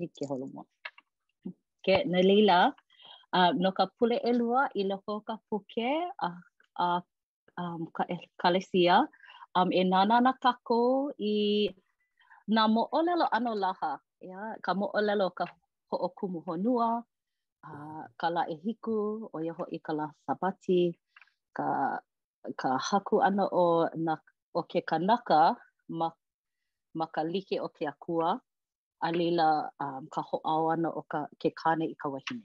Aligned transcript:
hiki 0.00 0.24
holo 0.26 0.46
mo. 0.48 0.62
Ke, 1.84 2.04
na 2.08 2.24
leila, 2.24 2.72
uh, 3.36 3.50
no 3.56 3.70
ka 3.76 3.86
pule 3.96 4.16
elua 4.24 4.68
i 4.80 4.82
loko 4.88 5.20
ka 5.28 5.36
puke 5.48 5.88
a, 6.24 6.28
a 6.80 7.02
um, 7.60 7.84
ka 7.92 8.02
e, 8.08 8.16
kalesia, 8.40 9.04
um, 9.56 9.68
e 9.72 9.84
nana 9.84 10.20
na 10.24 10.32
kako 10.40 11.12
i 11.20 11.68
na 12.48 12.64
moolelo 12.68 13.28
ano 13.36 13.52
laha, 13.64 14.00
ia, 14.24 14.56
ka 14.64 14.72
moolelo 14.74 15.28
ka 15.36 15.44
hookumu 15.92 16.40
honua, 16.48 17.02
uh, 17.68 18.04
ka 18.20 18.28
la 18.34 18.42
e 18.48 18.54
hiku, 18.64 19.28
o 19.36 19.38
iaho 19.44 19.64
i 19.76 19.78
ka 19.84 19.92
la 19.96 20.06
sabati, 20.26 20.92
ka, 21.56 21.96
ka 22.60 22.68
haku 22.88 23.20
ano 23.24 23.48
o, 23.52 23.68
na, 24.04 24.16
o 24.56 24.62
ke 24.68 24.80
kanaka 24.90 25.56
ma, 25.88 26.08
ma 26.98 27.06
ka 27.14 27.22
like 27.24 27.56
o 27.64 27.68
ke 27.68 27.86
akua, 27.88 28.40
a 29.00 29.08
lila 29.12 29.48
um, 29.80 30.04
ka 30.12 30.20
hoʻao 30.28 30.64
ana 30.72 30.88
o 30.92 31.02
ka 31.12 31.18
ke 31.40 31.48
kane 31.60 31.84
i 31.92 31.96
ka 32.02 32.08
wahine. 32.12 32.44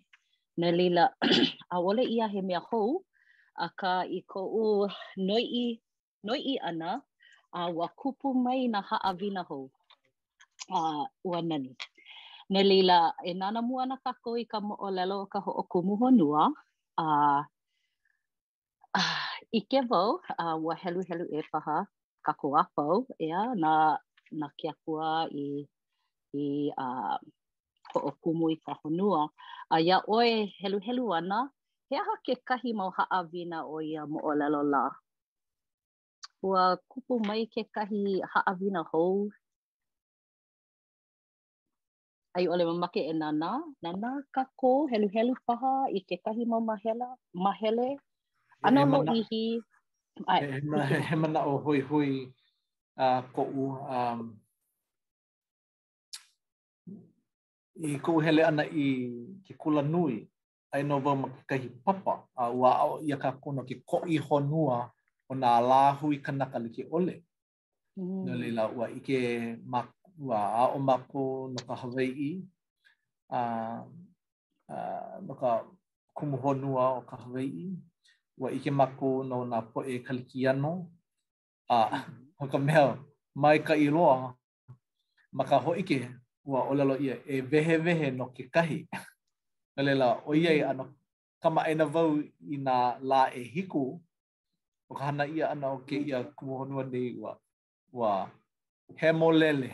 Nā 0.60 0.68
lila, 0.72 1.04
a 1.76 1.82
wale 1.84 2.02
ia 2.04 2.28
he 2.32 2.42
mea 2.42 2.62
hou, 2.72 3.02
a 3.60 3.68
ka 3.80 3.96
i 4.08 4.20
ko 4.32 4.40
u 4.60 4.68
noi, 5.20 5.66
noi 6.28 6.40
i 6.56 6.56
ana, 6.72 7.02
a 7.60 7.68
wa 7.78 7.88
kupu 8.00 8.28
mai 8.46 8.68
na 8.72 8.82
haa 8.92 9.14
vina 9.20 9.44
hou, 9.52 9.68
a 10.72 10.82
ua 11.28 11.42
nani. 11.50 11.76
Nā 12.56 12.62
lila, 12.68 13.00
e 13.28 13.34
nana 13.42 13.62
mua 13.62 13.86
na 13.92 13.98
kako 14.06 14.38
i 14.40 14.46
ka 14.52 14.58
moolelo 14.68 15.16
o 15.26 15.28
ka 15.34 15.40
ho 15.44 15.52
o 15.64 15.68
kumu 15.76 15.96
honua, 16.00 16.44
a, 16.98 17.06
a 18.96 19.02
i 19.52 19.60
ke 19.72 19.80
vau, 19.92 20.20
a 20.40 20.46
wa 20.68 20.74
helu 20.86 21.02
helu 21.12 21.26
e 21.38 21.44
paha, 21.52 21.78
kako 22.26 22.48
a 22.64 22.64
pau, 22.80 23.04
ea, 23.20 23.42
na, 23.60 23.72
na 24.40 24.48
kia 24.60 24.72
kua 24.84 25.06
i 25.36 25.66
i 26.38 26.48
a 26.76 26.86
uh, 26.86 27.18
ko 27.96 28.00
o 28.10 28.12
kumu 28.22 28.52
i 28.56 28.58
ka 28.66 28.74
honua 28.84 29.22
a 29.74 29.78
ia 29.86 29.98
oe 30.16 30.34
helu 30.60 30.80
helu 30.88 31.06
ana 31.18 31.40
he 31.90 31.96
aha 32.04 32.14
ke 32.26 32.36
kahi 32.50 32.72
mau 32.80 32.90
haa 32.98 33.22
vina 33.32 33.60
o 33.76 33.76
ia 33.90 34.04
mo 34.12 34.20
o 34.30 34.32
lalo 34.40 34.60
la 34.74 34.84
ua 36.48 36.64
kupu 36.92 37.16
mai 37.28 37.44
ke 37.54 37.62
kahi 37.76 38.02
haa 38.32 38.52
vina 38.62 38.82
hou 38.92 39.18
ai 42.38 42.46
ole 42.54 42.64
mamake 42.70 43.00
e 43.12 43.14
nana 43.22 43.52
nana 43.84 44.10
ka 44.36 44.44
ko 44.60 44.72
helu 44.92 45.08
helu 45.16 45.34
paha 45.48 45.74
i 45.98 46.00
ke 46.10 46.16
kahi 46.26 46.44
mau 46.52 46.60
mahela 46.70 47.10
mahele 47.46 47.90
ana 48.68 48.82
mo 48.92 49.00
i 49.18 49.20
hi 49.30 49.44
ai 50.32 50.42
he 51.08 51.16
mana 51.22 51.40
o 51.52 51.54
hui 51.66 51.80
hui 51.90 52.12
a 53.04 53.06
uh, 53.08 53.22
ko 53.36 53.42
u 53.64 53.68
um 53.98 54.20
i 57.84 57.98
ko 58.00 58.20
hele 58.24 58.44
ana 58.46 58.64
i 58.64 58.86
ke 59.46 59.54
kula 59.58 59.82
nui 59.82 60.24
ai 60.72 60.84
no 60.84 61.00
va 61.00 61.16
ma 61.16 61.28
kai 61.50 61.60
papa 61.84 62.14
a 62.36 62.44
wa 62.50 62.72
o 62.88 62.98
ka 63.22 63.32
kono 63.44 63.64
ke 63.68 63.76
ko 63.90 63.98
i 64.08 64.18
honua 64.18 64.92
o 65.30 65.34
na 65.36 65.60
la 65.70 65.82
hui 66.00 66.18
kana 66.26 66.46
ka 66.52 66.60
liki 66.60 66.84
ole 66.92 67.24
no 67.98 68.32
le 68.36 68.48
mm. 68.50 68.56
la 68.56 68.64
wa 68.68 68.86
i 68.88 69.00
ke 69.08 69.18
ma 69.72 69.80
wa 70.28 70.40
a 70.62 70.64
o 70.76 70.80
ma 70.80 70.96
ko 71.12 71.22
no 71.54 71.60
ka 71.68 71.76
hawai 71.82 72.10
i 72.32 72.32
a 73.30 73.40
a 74.72 74.76
no 75.28 75.34
ka 75.42 75.52
kumu 76.18 76.38
honua 76.44 76.84
o 77.00 77.02
ka 77.10 77.16
hawai 77.24 77.48
i 77.68 77.70
wa 78.42 78.48
i 78.56 78.60
ke 78.64 78.72
ma 78.80 78.86
ko 79.00 79.08
no 79.30 79.38
na 79.52 79.58
po 79.72 79.80
e 79.84 79.96
ka 80.06 80.14
liki 80.16 80.48
ano 80.48 80.72
a 81.68 81.78
mm. 81.86 82.04
ho 82.40 82.46
ka 82.52 82.60
mea 82.66 82.84
mai 83.42 83.58
ka 83.68 83.74
i 83.86 83.88
loa 83.96 84.16
ma 85.36 85.44
ka 85.50 85.58
ho 85.64 85.72
ike 85.82 85.98
ua 86.46 86.62
olalo 86.70 86.96
ia 87.02 87.18
e 87.26 87.42
vehe 87.42 87.76
vehe 87.78 88.08
no 88.18 88.26
ke 88.36 88.44
kahi. 88.56 88.86
Nā 89.76 89.82
lela, 89.84 90.08
o 90.26 90.34
ia 90.36 90.52
i 90.54 90.62
ano 90.64 90.86
kama 91.42 91.62
e 91.70 91.74
na 91.76 91.86
vau 91.86 92.18
i 92.54 92.58
nā 92.58 92.78
lā 93.02 93.30
e 93.36 93.44
hiku, 93.44 94.00
o 94.90 94.94
ka 94.96 95.06
hana 95.06 95.26
ia 95.28 95.50
ana 95.52 95.68
o 95.74 95.78
ke 95.88 95.98
ia 96.00 96.24
kumohonua 96.38 96.84
nei 96.92 97.16
ua, 97.20 97.32
ua 97.94 98.12
hemolele. 98.96 99.72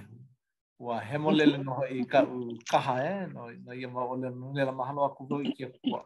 Ua 0.79 0.99
hemolele 0.99 1.57
no 1.65 1.83
i 1.89 2.05
ka 2.05 2.23
u 2.23 2.57
kaha 2.71 2.95
e, 3.03 3.11
no, 3.33 3.41
no 3.65 3.73
ia 3.75 3.87
ma 3.89 4.01
ole 4.05 4.29
no 4.31 4.53
nela 4.55 4.71
mahalo 4.71 5.03
aku 5.05 5.27
vau 5.27 5.41
i 5.43 5.51
kia 5.55 5.69
kua. 5.83 6.05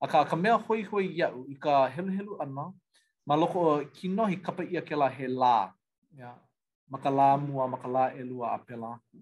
A 0.00 0.06
ka, 0.06 0.24
ka 0.24 0.36
mea 0.36 0.54
hoi 0.58 0.82
hoi 0.82 1.06
iau 1.18 1.44
i 1.48 1.54
ka 1.54 1.88
helu 1.94 2.12
helu 2.18 2.38
ana, 2.44 2.68
ma 3.26 3.34
loko 3.36 3.80
ki 3.96 4.08
nohi 4.08 4.36
kapa 4.36 4.62
ia 4.64 4.80
ke 4.84 4.94
la 4.96 5.08
he 5.16 5.26
lā, 5.26 5.72
ya, 6.14 6.34
maka 6.90 7.10
lā 7.10 7.34
mua, 7.40 7.66
maka 7.66 7.88
lā 7.88 8.04
elua 8.20 8.54
a 8.54 8.58
pela 8.58 8.92
aku. 9.00 9.18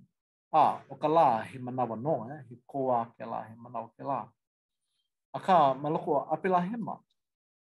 a 0.53 0.79
o 0.89 0.95
ka 0.95 1.09
lā 1.09 1.43
he 1.47 1.59
manawa 1.59 2.01
no, 2.01 2.29
eh? 2.31 2.43
he 2.49 2.57
koa 2.67 3.07
ke 3.19 3.27
la 3.27 3.43
he 3.49 3.55
manawa 3.57 3.91
ke 3.99 4.05
la. 4.05 4.25
A 5.35 5.41
ka 5.41 5.75
maloko 5.75 6.23
a 6.31 6.37
apela 6.37 6.63
he 6.69 6.77
ma, 6.77 6.97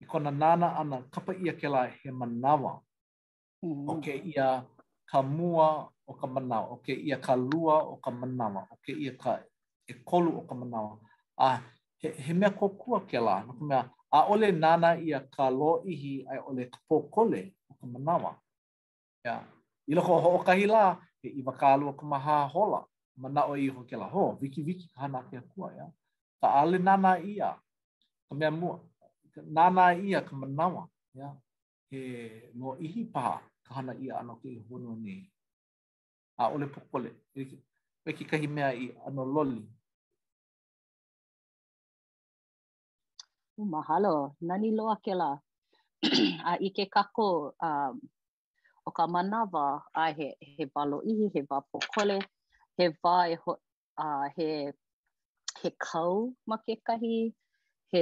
i 0.01 0.05
kona 0.05 0.31
nāna 0.31 0.77
ana 0.77 1.01
kapa 1.11 1.33
ia 1.33 1.53
ke 1.53 1.69
la 1.69 1.85
he 1.87 2.09
manawa, 2.11 2.79
mm. 3.65 3.89
o 3.89 3.99
ke 4.01 4.21
ia 4.25 4.63
ka 5.11 5.21
mua 5.21 5.89
o 6.07 6.13
ka 6.13 6.27
manawa, 6.27 6.69
o 6.71 6.77
ke 6.85 6.91
ia 6.93 7.17
ka 7.17 7.35
lua 7.35 7.83
o 7.83 7.95
ka 7.97 8.11
manawa, 8.11 8.67
o 8.71 8.77
ke 8.85 8.91
ia 8.93 9.13
ka 9.17 9.39
e 9.87 9.93
kolu 10.05 10.37
o 10.37 10.41
ka 10.45 10.55
manawa. 10.55 10.99
A 11.39 11.61
he, 11.97 12.09
he 12.11 12.33
mea 12.33 12.49
kokua 12.51 13.01
ke 13.07 13.17
lā, 13.17 13.45
no 13.45 13.53
mea, 13.61 13.83
a 14.11 14.25
ole 14.27 14.51
nāna 14.51 14.97
ia 15.01 15.19
ka 15.31 15.49
lo 15.49 15.81
ihi 15.85 16.25
ai 16.29 16.37
ole 16.39 16.69
ka 16.69 16.79
pōkole 16.89 17.53
o 17.71 17.73
ka 17.73 17.85
manawa. 17.87 18.35
Yeah. 19.25 19.43
I 19.89 19.93
loko 19.95 20.19
ho 20.21 20.29
o 20.37 20.39
kahi 20.43 20.67
lā, 20.67 20.95
ke 21.21 21.29
i 21.29 21.41
kālua 21.59 21.93
ka 21.97 22.05
maha 22.05 22.47
hola, 22.53 22.81
mana 23.17 23.41
i 23.55 23.65
iho 23.67 23.83
ke 23.89 23.95
la 23.97 24.07
ho, 24.09 24.37
viki 24.41 24.61
viki 24.63 24.87
ka 24.93 25.01
hana 25.01 25.21
ke 25.29 25.37
akua, 25.37 25.73
ya. 25.77 25.85
Ta 26.41 26.47
ale 26.61 26.77
nana 26.77 27.17
ia, 27.19 27.57
ka 28.29 28.35
mea 28.35 28.51
mua, 28.51 28.79
nana 29.47 29.93
ia 29.97 30.21
ka 30.21 30.35
manawa, 30.35 30.87
ya. 31.13 31.33
ke 31.89 32.01
no 32.53 32.75
ihi 32.83 33.05
paha 33.13 33.37
ka 33.63 33.73
hana 33.75 33.93
ia 33.95 34.19
ano 34.19 34.35
ke 34.41 34.49
iho 34.49 34.77
no 34.79 34.95
ni. 34.95 35.23
A 36.37 36.49
ole 36.53 36.67
pokole, 36.73 37.09
e 37.33 37.43
ki 38.13 38.23
e 38.23 38.27
kahi 38.29 38.47
mea 38.47 38.71
i 38.73 38.91
ano 39.07 39.25
loli. 39.25 39.61
Uh, 43.57 43.65
mahalo, 43.65 44.35
nani 44.41 44.69
loa 44.71 44.97
ke 45.01 45.15
la. 45.15 45.37
a 46.49 46.51
ike 46.61 46.85
kako, 46.93 47.53
um, 47.59 48.01
o 48.87 48.91
ka 48.97 49.05
manawa 49.15 49.65
a 50.03 50.05
he, 50.17 50.27
he 50.55 50.63
balo 50.73 50.97
ihi, 51.11 51.25
he 51.33 51.41
wā 51.49 51.59
pokole, 51.71 52.17
he 52.77 52.85
wā 53.03 53.15
e 53.33 53.35
ho, 53.43 53.51
a, 54.03 54.05
he, 54.37 54.47
he 55.61 55.69
kau 55.85 56.31
ma 56.47 56.57
ke 56.65 56.73
kahi, 56.87 57.15
he, 57.91 58.01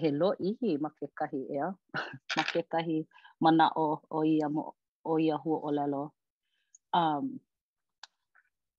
he 0.00 0.08
lo 0.20 0.30
ihi 0.50 0.70
ma 0.82 0.90
ke 0.98 1.06
kahi 1.18 1.40
ea, 1.56 1.68
ma 2.36 2.42
ke 2.52 2.60
kahi 2.74 3.06
mana 3.42 3.70
o, 3.78 4.02
o 4.10 4.24
ia, 4.26 4.48
mo, 4.48 4.74
o 5.06 5.18
ia 5.20 5.38
hua 5.42 5.58
o 5.70 5.74
lelo. 5.78 6.04
Um, 6.92 7.36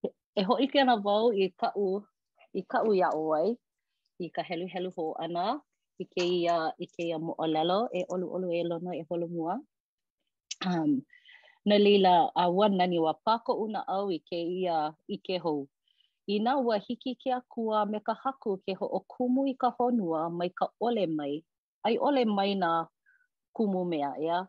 e 0.04 0.42
hoi 0.44 0.68
ke 0.68 0.84
ana 0.84 0.98
wau 1.06 1.32
i 1.32 1.48
ka 1.62 1.72
u, 1.80 1.88
i 2.60 2.68
ka 2.72 2.84
u 2.84 2.92
ia 2.98 3.10
oai, 3.16 3.56
i 4.20 4.26
ka 4.36 4.42
helu 4.50 4.68
helu 4.74 4.92
ho 4.98 5.12
ana, 5.26 5.62
i 6.04 6.10
ke 6.12 6.28
ia, 6.42 6.58
i 6.76 6.86
ke 6.92 7.08
ia 7.08 7.18
mo 7.24 7.32
o 7.40 7.46
lelo, 7.56 7.86
e 8.00 8.04
olu 8.14 8.28
olu 8.36 8.52
e 8.58 8.62
lono 8.70 8.92
e 9.02 9.06
holo 9.10 9.28
mua. 9.38 9.56
um 10.66 11.02
no 11.66 11.78
leila 11.78 12.30
a 12.36 12.46
one 12.52 12.78
nani 12.78 13.00
wa 13.00 13.14
pako 13.26 13.54
una 13.66 13.82
au 13.88 14.12
i 14.12 14.20
ke 14.30 14.40
ia 14.60 14.78
i 15.08 15.18
ke 15.18 15.38
hou 15.38 15.68
i 16.28 16.40
na 16.40 16.56
wa 16.58 16.78
hiki 16.78 17.16
ke 17.22 17.32
akua 17.36 17.86
me 17.92 18.00
ka 18.00 18.14
haku 18.24 18.58
ke 18.66 18.74
ho 18.80 18.86
o 18.98 19.00
kumu 19.12 19.48
i 19.54 19.56
ka 19.60 19.70
honua 19.80 20.30
mai 20.38 20.50
ka 20.50 20.68
ole 20.82 21.06
mai 21.18 21.34
ai 21.86 21.98
ole 22.08 22.24
mai 22.26 22.52
na 22.64 22.72
kumu 23.56 23.82
mea 23.92 24.14
ia 24.26 24.40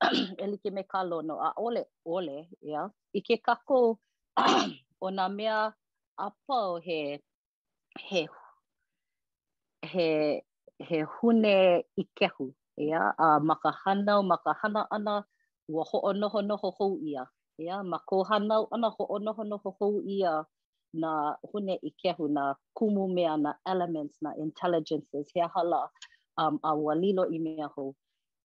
e 0.42 0.46
like 0.50 0.70
me 0.76 0.82
ka 0.92 1.00
lono 1.10 1.34
a 1.48 1.50
ole 1.66 1.82
ole 2.06 2.38
ia 2.68 2.82
i 3.18 3.20
ke 3.20 3.36
kako 3.46 3.98
o 5.06 5.10
na 5.10 5.28
mea 5.28 5.72
apa 6.16 6.56
o 6.72 6.76
he 6.86 7.00
he 8.08 8.24
he 9.92 10.08
he 10.88 10.98
hune 11.04 11.56
i 12.02 12.04
kehu 12.16 12.46
ia 12.76 13.00
a 13.24 13.40
makahana 13.40 14.14
makahana 14.30 14.82
ana 14.90 15.24
ua 15.72 15.84
ho'o 15.90 16.10
noho 16.12 16.40
noho 16.48 16.68
hou 16.78 16.98
ia. 17.02 17.26
Ia, 17.58 17.82
ma 17.82 17.98
ko 18.06 18.22
hanau 18.22 18.66
ana 18.74 18.88
ho'o 18.90 19.18
noho 19.18 19.42
noho 19.44 19.70
hou 19.80 20.00
ia 20.06 20.44
na 20.92 21.36
hune 21.52 21.78
i 21.82 21.90
kehu 21.90 22.28
na 22.28 22.54
kumu 22.74 23.08
mea 23.08 23.36
na 23.36 23.54
elements 23.66 24.16
na 24.22 24.30
intelligences 24.36 25.28
he 25.34 25.40
hala 25.54 25.90
um, 26.40 26.58
a 26.62 26.72
ua 26.74 26.94
lilo 26.94 27.24
i 27.32 27.38
mea 27.38 27.66
hou. 27.74 27.94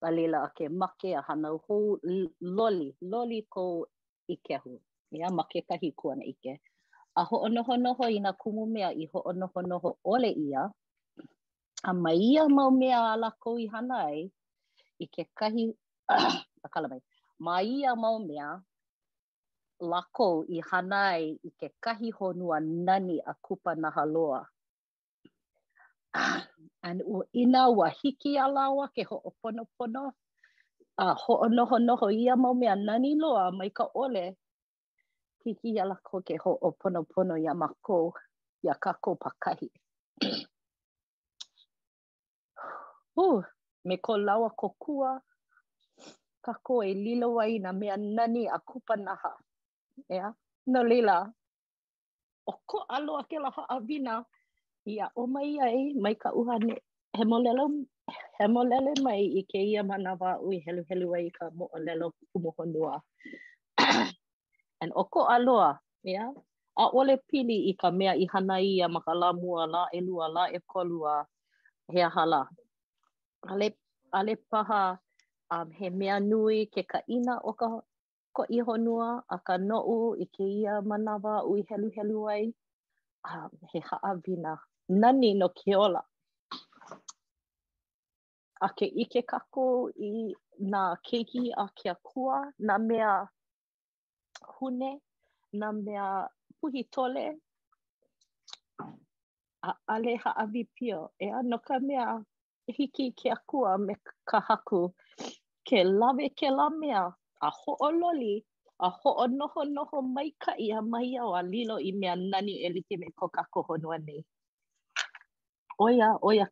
A 0.04 0.10
lila 0.12 0.38
a 0.48 0.50
ke 0.58 0.66
make 0.70 1.14
a 1.16 1.22
hanau 1.22 1.62
hou 1.68 2.00
loli, 2.42 2.90
loli 3.02 3.46
ko 3.50 3.86
i 4.30 4.36
kehu. 4.38 4.80
Ia, 5.14 5.30
ma 5.30 5.44
ke 5.44 5.62
kahi 5.70 5.94
kuana 5.94 6.24
i 6.26 6.34
ke. 6.34 6.58
A 7.16 7.24
ho'o 7.30 7.48
noho 7.54 7.78
noho 7.78 8.04
i 8.10 8.20
na 8.20 8.34
kumu 8.34 8.66
mea 8.66 8.90
i 8.90 9.06
ho'o 9.14 9.32
noho 9.34 9.60
noho 9.62 9.90
ole 10.04 10.32
ia. 10.48 10.66
A 11.84 11.94
mai 11.94 12.18
ia 12.18 12.50
mau 12.50 12.72
mea 12.72 13.02
ala 13.14 13.30
kou 13.40 13.58
i 13.62 13.68
hanai 13.70 14.32
i 15.00 15.06
ke 15.08 15.30
kahi... 15.38 15.70
a 16.66 16.70
kalamai. 16.70 17.02
ma 17.46 17.58
ia 17.62 17.96
mau 17.96 18.18
mea, 18.28 18.50
lako 19.92 20.46
i 20.56 20.58
hanai 20.68 21.22
i 21.48 21.50
ke 21.60 21.68
kahi 21.84 22.10
honua 22.18 22.58
nani 22.88 23.18
a 23.32 23.34
kupa 23.46 23.72
na 23.82 23.90
haloa. 23.96 24.46
Ah, 26.14 26.46
and 26.84 27.02
u 27.06 27.24
ina 27.34 27.70
wa 27.70 27.90
hiki 27.90 28.38
a 28.38 28.46
lawa 28.56 28.88
ke 28.96 29.04
ho 29.10 29.18
opono 29.30 29.66
pono. 29.78 30.12
A 30.98 31.06
uh, 31.12 31.16
ho 31.18 31.48
noho 31.50 31.78
noho 31.88 32.08
ia 32.12 32.36
mau 32.36 32.54
mea 32.54 32.76
nani 32.76 33.16
loa 33.16 33.52
mai 33.58 33.70
ka 33.72 33.86
ole. 33.96 34.36
Hiki 35.44 35.80
a 35.80 35.86
lako 35.90 36.22
ke 36.28 36.36
ho 36.44 36.52
opono 36.68 37.04
pono 37.12 37.36
ia 37.44 37.54
mako 37.54 38.14
ia 38.64 38.76
kako 38.84 39.16
pakahi. 39.24 39.70
uh, 43.24 43.42
me 43.86 43.98
ko 43.98 44.14
lawa 44.18 44.50
kokua. 44.50 44.78
kua. 44.80 45.22
ka 46.46 46.54
koe 46.68 46.90
lilo 47.06 47.28
wai 47.38 47.56
na 47.64 47.72
mea 47.80 47.96
nani 48.18 48.44
a 48.56 48.58
kupanaha. 48.68 49.32
Ea? 50.16 50.28
No 50.74 50.80
lila, 50.92 51.16
o 52.52 52.54
ko 52.70 52.78
alo 52.96 53.12
a 53.22 53.24
ke 53.30 53.38
laha 53.46 53.64
a 53.76 53.78
vina, 53.88 54.14
ia 54.94 55.06
o 55.16 55.22
mai 55.34 55.52
ai 55.66 55.80
mai 56.04 56.16
ka 56.22 56.30
uhane 56.40 56.74
hemolelo, 57.18 57.66
hemolele 58.38 58.94
mai 59.06 59.22
i 59.40 59.42
ke 59.52 59.60
ia 59.74 59.82
mana 59.90 60.12
wā 60.22 60.32
ui 60.46 60.56
helu 60.66 60.84
helu 60.90 61.08
ai 61.18 61.28
ka 61.38 61.46
mo 61.58 61.66
o 61.76 61.78
lelo 61.88 62.06
kumohonua. 62.32 62.94
And 64.82 64.92
o 65.00 65.04
ko 65.14 65.20
alo 65.36 65.56
a, 65.70 65.72
ea? 66.14 66.26
A 66.82 66.86
ole 67.00 67.16
pili 67.30 67.58
i 67.72 67.74
ka 67.82 67.88
mea 68.00 68.14
i 68.24 68.26
hana 68.34 68.58
ia 68.72 68.88
ma 68.94 69.00
ka 69.06 69.14
la 69.22 69.30
mua 69.42 69.64
la 69.74 69.82
e 69.98 70.00
lua 70.08 70.26
la 70.36 70.44
e 70.58 70.60
kolua 70.72 71.14
hea 71.94 72.08
hala. 72.16 72.42
Ale, 73.52 73.68
ale 73.70 73.74
paha, 73.74 74.20
ale 74.20 74.36
paha, 74.52 74.84
um, 75.56 75.68
he 75.78 75.86
mea 76.00 76.16
nui 76.30 76.60
ke 76.74 76.82
kaina 76.92 77.34
o 77.50 77.52
ka 77.60 77.68
ko 78.36 78.42
i 78.58 78.60
honua 78.68 79.08
a 79.36 79.38
ka 79.48 79.54
noʻu 79.70 79.98
i 80.24 80.26
ke 80.36 80.44
ia 80.60 80.74
manawa 80.90 81.34
u 81.50 81.52
i 81.62 81.64
helu 81.70 81.90
helu 81.96 82.20
ai 82.36 82.44
um, 83.30 83.50
he 83.72 83.80
haʻawina 83.88 84.54
nani 85.02 85.30
no 85.40 85.48
ke 85.58 85.74
ola 85.86 86.02
a 88.66 88.68
ke 88.78 88.86
ike 89.04 89.20
kako 89.32 89.66
i 90.12 90.12
nā 90.72 90.82
keiki 91.06 91.44
a 91.66 91.68
ke 91.78 91.88
akua 91.96 92.38
nā 92.68 92.76
mea 92.88 93.12
hune 94.56 94.92
nā 95.60 95.68
mea 95.86 96.08
puhi 96.60 96.82
tole 96.94 97.26
a 99.68 99.72
ale 99.94 100.12
haʻawi 100.24 100.62
pio 100.76 100.98
e 101.26 101.28
ano 101.40 101.58
ka 101.68 101.76
mea 101.88 102.08
hiki 102.78 103.06
ke 103.20 103.28
akua 103.38 103.70
me 103.86 103.94
ka 104.30 104.40
haku 104.48 104.80
ke 105.68 105.86
lawe 105.86 106.26
ke 106.38 106.48
la 106.50 106.68
mea 106.70 107.06
a 107.46 107.48
ho 107.60 107.72
o 107.88 107.90
loli 108.02 108.36
a 108.86 108.88
ho 108.98 109.10
o 109.24 109.26
noho 109.28 109.62
noho 109.76 109.98
mai 110.16 110.30
ka 110.44 110.52
i 110.66 110.68
a 110.78 110.82
mai 110.92 111.10
au 111.22 111.32
a 111.40 111.42
lilo 111.52 111.76
i 111.90 111.92
mea 112.00 112.16
nani 112.16 112.54
e 112.66 112.68
like 112.76 112.96
me 113.02 113.08
ko 113.18 113.26
ka 113.36 113.42
kohonua 113.54 113.98
nei. 114.08 114.22
Oia, 115.86 116.10
oia. 116.30 116.46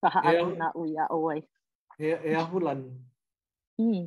Ka 0.00 0.08
haa 0.14 0.32
e, 0.34 0.42
na 0.60 0.66
ui 0.80 0.90
a 1.02 1.04
oai. 1.16 1.40
E, 2.10 2.10
e 2.28 2.30
ahulani. 2.42 2.90
Mm. 3.78 4.04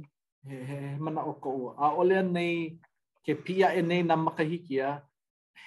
He, 0.47 0.55
he, 0.69 0.77
he 0.89 0.97
mana 1.03 1.21
o 1.31 1.33
ko 1.43 1.49
ua. 1.63 1.71
A 1.83 1.85
olea 2.01 2.23
nei 2.35 2.55
ke 3.25 3.33
pia 3.45 3.67
e 3.79 3.81
nei 3.89 4.01
na 4.07 4.15
makahiki 4.25 4.75
a 4.87 4.91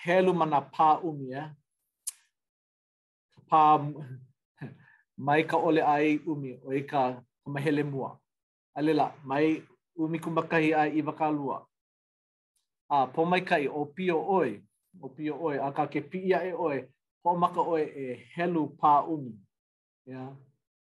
helu 0.02 0.32
mana 0.40 0.60
pā 0.74 0.88
umi 1.08 1.28
a. 1.40 1.44
Pā 3.48 3.60
mai 5.24 5.40
ole 5.68 5.82
ai 5.94 6.12
umi 6.32 6.50
o 6.68 6.70
o 7.48 7.50
ma 7.50 7.60
hele 7.60 7.82
mua. 7.82 8.18
A 8.76 8.80
lela, 8.82 9.14
mai 9.24 9.62
umikumakahi 9.96 10.74
a 10.74 10.84
i 10.92 11.00
wakalua. 11.02 11.64
A 12.90 13.06
po 13.06 13.24
kai 13.46 13.66
o 13.68 13.84
pio 13.86 14.22
oi, 14.28 14.60
o 15.00 15.08
pio 15.08 15.34
oi, 15.42 15.58
a 15.58 15.72
ka 15.72 15.86
ke 15.88 16.00
pia 16.00 16.42
e 16.44 16.52
oi, 16.52 16.84
po 17.22 17.34
maka 17.36 17.60
oi 17.60 17.82
e 17.82 18.24
helu 18.36 18.68
pā 18.80 19.02
umi. 19.08 19.32
Ya? 20.06 20.14
Yeah. 20.14 20.32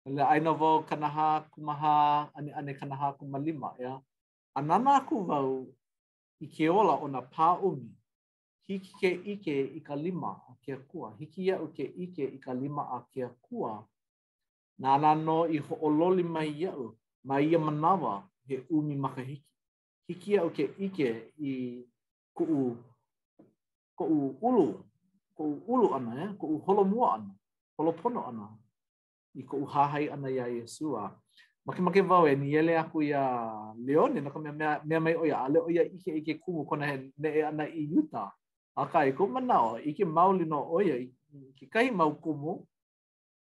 Lela, 0.07 0.29
aina 0.29 0.53
wau 0.53 0.83
kanaha 0.83 1.49
kumaha, 1.51 2.31
ane 2.37 2.53
ane 2.53 2.73
kanaha 2.75 3.17
kumalima. 3.19 3.75
Ya? 3.79 3.85
Yeah. 3.89 4.01
A 4.57 4.63
nana 4.63 5.01
aku 5.01 5.27
wau 5.27 5.67
i 6.41 6.47
ke 6.47 6.69
ola 6.69 6.97
o 7.01 7.09
na 7.09 7.21
pā 7.21 7.59
umi, 7.63 7.89
hiki 8.69 8.93
ke 9.01 9.11
ike 9.33 9.73
i 9.77 9.81
ka 9.81 9.95
lima 9.97 10.37
a 10.49 10.55
ke 10.65 10.77
kua, 10.89 11.17
hiki 11.19 11.43
ia 11.43 11.59
u 11.61 11.69
ke 11.69 11.85
ike 11.85 12.25
i 12.37 12.39
ka 12.39 12.53
lima 12.53 12.83
a 12.97 13.05
ke 13.13 13.29
kua, 13.43 13.83
nā 14.81 14.97
nā 14.97 15.13
no 15.15 15.43
i 15.47 15.59
ho'ololi 15.61 16.25
mai 16.25 16.49
iau, 16.63 16.95
mai 17.25 17.49
ia 17.51 17.59
manawa 17.59 18.25
he 18.49 18.61
umi 18.71 18.97
makahiki. 18.97 19.45
Hiki 20.09 20.39
au 20.41 20.51
ke 20.51 20.71
ike 20.79 21.09
i 21.37 21.53
ku'u 22.35 22.77
ko'u 23.95 24.19
ulu, 24.41 24.69
ko'u 25.37 25.59
ulu 25.75 25.93
ana, 25.97 26.17
eh? 26.25 26.31
ko'u 26.41 26.59
holomua 26.67 27.15
ana, 27.15 27.31
holopono 27.79 28.25
ana, 28.27 28.49
i 29.37 29.43
ko'u 29.45 29.67
hahai 29.69 30.09
ana 30.09 30.29
ia 30.33 30.47
Yesua. 30.49 31.11
Make 31.67 31.81
make 31.85 32.01
vau 32.01 32.25
e 32.27 32.33
ele 32.57 32.77
aku 32.79 33.03
ia 33.03 33.23
leone, 33.77 34.21
naka 34.21 34.39
mea, 34.39 34.81
mea, 34.85 35.01
mai 35.01 35.15
oia, 35.15 35.45
ale 35.45 35.59
oia 35.61 35.85
ike 35.85 36.17
ike 36.17 36.41
kumu 36.41 36.65
kona 36.65 36.87
he 36.87 37.13
ne'e 37.19 37.43
ana 37.45 37.65
i 37.69 37.85
yuta. 37.93 38.31
Aka 38.77 39.05
i 39.07 39.13
ko 39.13 39.27
manao, 39.27 39.79
ike 39.85 40.05
mauli 40.05 40.45
no 40.47 40.65
oia, 40.73 40.97
ike 40.97 41.69
kai 41.71 41.91
mau 41.91 42.17
kumu, 42.17 42.65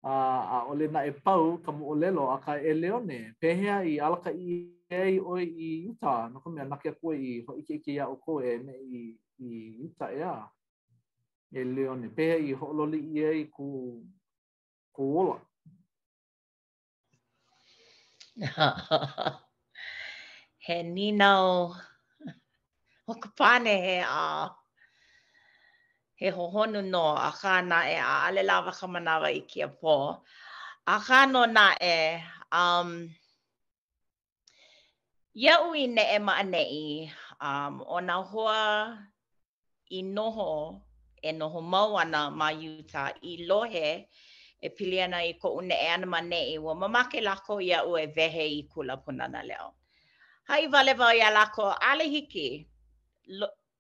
a 0.06 0.12
a 0.56 0.58
ole 0.72 0.86
na 0.94 1.00
e 1.10 1.12
pau 1.26 1.46
ka 1.66 1.72
mo 1.76 1.84
olelo 1.94 2.24
a 2.36 2.38
ka 2.46 2.54
e 2.72 2.74
leone 2.82 3.20
pehea 3.42 3.76
i 3.92 3.98
alaka 4.06 4.30
i 4.30 4.72
ei 5.00 5.16
o 5.30 5.34
i 5.68 5.72
uta 5.92 6.16
no 6.32 6.38
ko 6.44 6.50
me 6.54 6.62
na 6.70 6.78
ke 6.82 6.92
ko 7.02 7.08
i 7.14 7.32
ho 7.48 7.52
ike 7.62 7.76
ke 7.84 7.92
ya 7.98 8.06
o 8.14 8.16
ko 8.26 8.34
e 8.40 8.52
me 8.66 8.76
i 8.98 9.02
i 9.50 9.50
uta 9.86 10.08
ya 10.22 10.34
e 11.52 11.62
leone 11.76 12.08
pehea 12.18 12.38
i 12.50 12.52
ho 12.60 12.66
loli 12.78 13.00
i 13.16 13.24
ei 13.30 13.42
ku 13.56 13.68
ku 14.96 15.04
ola 15.22 15.38
he 20.66 20.78
ni 20.96 21.08
nau 21.12 21.74
o 23.08 23.14
ka 23.22 23.30
pane 23.38 23.74
he 23.86 23.96
a 24.06 24.22
uh... 24.22 24.50
he 26.16 26.32
hohonu 26.32 26.82
no 26.84 27.04
a 27.20 27.30
kā 27.36 27.60
nā 27.68 27.82
e 27.92 27.96
a 28.00 28.16
ale 28.28 28.44
lawa 28.48 28.72
ka 28.80 28.88
manawa 28.88 29.30
i 29.36 29.42
kia 29.48 29.68
pō. 29.68 29.96
A 30.88 30.98
kā 31.04 31.20
no 31.32 31.44
nā 31.52 31.68
e, 31.84 32.22
um, 32.56 32.94
ia 35.36 35.58
ui 35.68 35.88
ne 35.92 36.06
e 36.16 36.20
maa 36.20 36.44
nei, 36.44 37.10
um, 37.42 37.82
o 37.86 38.00
nā 38.00 38.22
hoa 38.32 38.98
i 39.92 40.02
noho 40.04 40.52
e 41.22 41.32
noho 41.36 41.62
mau 41.62 41.98
ana 42.00 42.30
ma 42.32 42.50
yuta 42.54 43.10
i 43.22 43.42
lohe 43.46 44.08
e 44.64 44.70
pili 44.72 45.02
ana 45.04 45.20
i 45.26 45.34
ko 45.42 45.58
une 45.60 45.76
e 45.76 45.88
ana 45.98 46.06
ma 46.08 46.22
nei 46.22 46.58
wa 46.58 46.76
mamake 46.76 47.20
lako 47.22 47.60
ia 47.62 47.84
ue 47.86 48.08
vehe 48.08 48.44
i 48.62 48.64
kula 48.72 48.96
punana 49.04 49.44
leo. 49.44 49.76
Hai 50.48 50.68
vale 50.68 50.94
vau 50.94 51.12
ia 51.12 51.30
lako 51.30 51.74
ale 51.92 52.06
hiki, 52.08 52.68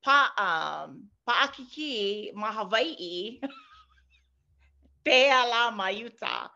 pa 0.06 0.20
um, 0.38 1.06
paakiki 1.26 1.92
ma 2.42 2.52
Hawaii 2.54 3.42
pea 5.06 5.42
ala 5.42 5.72
ma 5.80 5.88
Utah. 5.90 6.50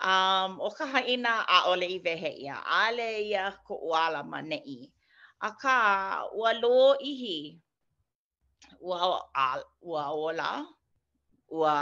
Um, 0.00 0.58
o 0.60 0.68
ka 0.76 0.84
haina 0.86 1.44
a 1.48 1.58
ole 1.72 1.86
i 1.88 1.98
wehe 2.06 2.30
ia, 2.44 2.56
a 2.58 2.90
ia 2.98 3.54
ko 3.66 3.74
uala 3.88 4.20
ma 4.26 4.40
nei. 4.42 4.90
A 5.40 5.48
ua 6.34 6.50
lo 6.62 6.96
ihi, 7.00 7.58
ua, 8.80 9.20
a, 9.34 9.46
ua 9.80 10.02
ola, 10.10 10.50
ua 11.48 11.74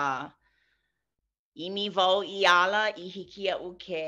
imi 1.54 1.88
vau 1.90 2.22
i 2.22 2.44
ala 2.46 2.90
i 2.98 3.08
hiki 3.08 3.50
au 3.50 3.76
ke 3.78 4.04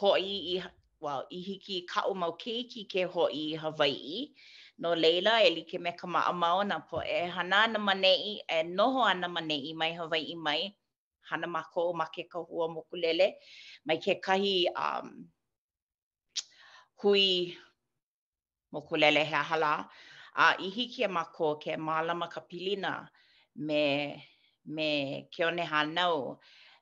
hoi 0.00 0.34
i, 0.54 0.62
well, 1.00 1.24
i 1.30 1.40
hiki 1.40 1.82
kao 1.86 2.14
mau 2.14 2.32
keiki 2.36 2.88
ke 2.90 3.04
hoi 3.04 3.30
i 3.54 3.56
Hawaii. 3.56 4.28
no 4.80 4.94
leila 4.94 5.42
e 5.46 5.50
like 5.54 5.74
me 5.84 5.92
kama 5.92 6.20
maʻamao 6.20 6.60
na 6.66 6.76
po 6.88 6.96
e 7.04 7.18
hana 7.34 7.56
ana 7.64 7.78
manei 7.86 8.40
e 8.48 8.62
noho 8.76 9.00
ana 9.12 9.28
manei 9.34 9.74
mai 9.80 9.92
Hawaiʻi 9.98 10.34
mai 10.46 10.60
hana 11.28 11.46
mako 11.54 11.92
ma 11.98 12.06
ke 12.14 12.22
mo 12.34 12.80
kulele 12.90 13.26
mai 13.86 13.98
ke 14.04 14.12
kahi 14.24 14.64
um, 14.74 15.26
hui 17.00 17.54
mokulele 18.72 19.20
he 19.28 19.36
hala 19.50 19.86
a 20.34 20.46
i 20.58 20.68
hiki 20.76 21.04
e 21.04 21.08
mako 21.08 21.56
ke 21.62 21.76
mālama 21.76 22.26
ka 22.34 22.40
pilina 22.40 23.08
me 23.56 23.82
me 24.66 24.86
ke 25.32 25.40
one 25.44 25.58
hanau 25.72 26.38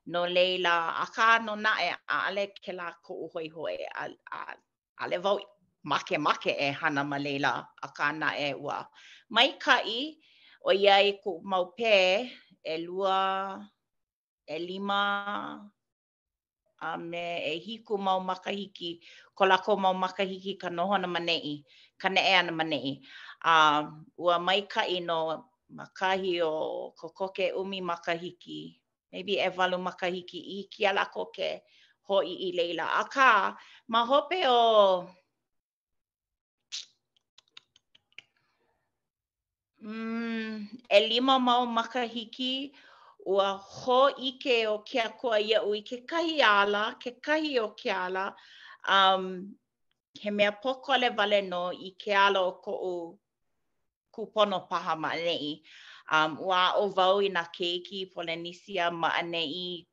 no 0.07 0.21
leila 0.25 1.03
a 1.03 1.05
ka 1.15 1.37
no 1.39 1.55
na 1.55 1.73
a 1.77 1.95
ale 2.27 2.47
ke 2.65 2.71
la 2.71 2.91
ko 3.03 3.13
uhoi 3.27 3.49
hoi 3.51 3.77
a, 4.01 4.07
a, 4.31 4.55
ale 5.03 5.17
vau 5.19 5.37
make 5.83 6.19
make 6.19 6.47
e 6.59 6.71
hana 6.71 7.03
ma 7.03 7.17
leila 7.17 7.67
a 7.83 7.87
ka 7.95 8.03
ana 8.11 8.29
e 8.35 8.53
ua. 8.63 8.85
Mai 9.29 9.49
kai 9.65 10.15
o 10.61 10.69
ia 10.73 10.95
i 10.99 11.11
ku 11.23 11.31
mau 11.51 11.65
pē 11.77 11.95
e 12.65 12.75
lua, 12.85 13.19
e 14.47 14.57
lima, 14.67 15.01
a 16.87 16.97
me 17.09 17.27
e 17.43 17.53
hiku 17.65 17.93
mau 18.05 18.19
makahiki, 18.29 18.91
ko 19.37 19.43
lako 19.51 19.71
mau 19.83 19.93
makahiki 20.03 20.53
ka 20.61 20.69
noho 20.75 20.95
na 21.01 21.07
manei, 21.13 21.55
ka 22.01 22.07
nee 22.13 22.33
ana 22.39 22.51
manei. 22.59 22.89
A 23.43 23.87
ua 24.23 24.35
mai 24.47 24.61
kai 24.73 24.99
no 25.07 25.19
makahi 25.77 26.33
o 26.51 26.93
kokoke 26.99 27.45
umi 27.59 27.79
makahiki, 27.89 28.59
maybe 29.11 29.33
e 29.39 29.47
walu 29.57 29.77
makahiki 29.87 30.39
i 30.59 30.67
kia 30.71 30.91
lako 30.97 31.23
ke 31.35 31.49
hoi 32.07 32.31
i 32.51 32.51
leila. 32.57 32.85
A 33.01 33.05
ka, 33.13 33.29
ma 33.91 33.99
hope 34.05 34.39
o... 34.45 35.07
Mm, 39.81 40.67
e 40.91 40.97
lima 41.07 41.39
mau 41.39 41.63
makahiki 41.65 42.73
ua 43.25 43.47
ho 43.57 43.99
ike 44.29 44.53
o 44.73 44.83
ke 44.87 44.99
a 44.99 45.07
kua 45.15 45.39
ia 45.39 45.59
ui 45.63 45.79
ke 45.87 46.03
kahi 46.03 46.41
ala, 46.43 46.99
ke 46.99 47.11
kahi 47.21 47.55
o 47.63 47.67
ke 47.79 47.87
ala. 47.89 48.35
Um, 48.87 49.55
he 50.19 50.29
mea 50.31 50.51
pokole 50.51 51.15
vale 51.15 51.39
no 51.47 51.71
i 51.71 51.95
ke 51.95 52.11
ala 52.11 52.43
o 52.43 52.51
ko 52.63 52.71
u 52.83 52.95
kupono 54.13 54.67
paha 54.69 54.95
maanei. 54.99 55.61
Um, 56.11 56.35
ua 56.43 56.75
o 56.75 56.89
vau 56.89 57.19
i 57.23 57.29
na 57.29 57.43
keiki 57.45 57.99
i 58.03 58.11
Polenisia 58.13 58.91
maanei 58.91 59.85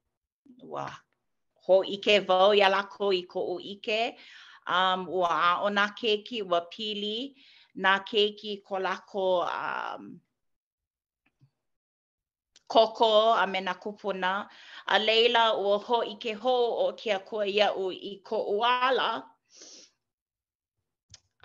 ua 0.66 0.90
ho 1.66 1.82
ike 1.86 2.18
vau 2.26 2.50
i 2.58 2.58
alako 2.62 3.12
i 3.14 3.22
ko 3.22 3.40
u 3.54 3.60
ike. 3.62 4.16
Um, 4.66 5.06
ua 5.08 5.62
o 5.62 5.68
na 5.68 5.94
keiki, 5.94 6.42
Ua 6.42 6.60
pili. 6.72 7.36
nā 7.76 7.96
keiki 8.08 8.60
ko 8.64 8.78
lako 8.80 9.24
um, 9.44 10.04
koko 12.68 13.08
a 13.36 13.46
me 13.46 13.60
nā 13.64 13.74
kupuna. 13.80 14.34
A 14.86 14.98
leila 14.98 15.48
ua 15.60 15.78
ho 15.88 16.02
i 16.04 16.14
ke 16.22 16.34
ho 16.42 16.54
o 16.84 16.86
ke 17.02 17.12
a 17.16 17.18
kua 17.26 17.46
iau 17.48 17.90
i 17.94 18.16
ko 18.24 18.38
wala 18.60 19.10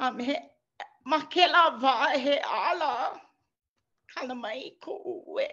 A 0.02 0.08
me 0.12 0.24
he, 0.26 0.36
ma 1.06 1.20
ke 1.30 1.44
la 1.48 1.62
wā 1.82 2.16
he 2.22 2.38
ala. 2.42 3.20
Kana 4.12 4.36
mai 4.36 4.72
ko 4.82 4.96
ue. 5.28 5.46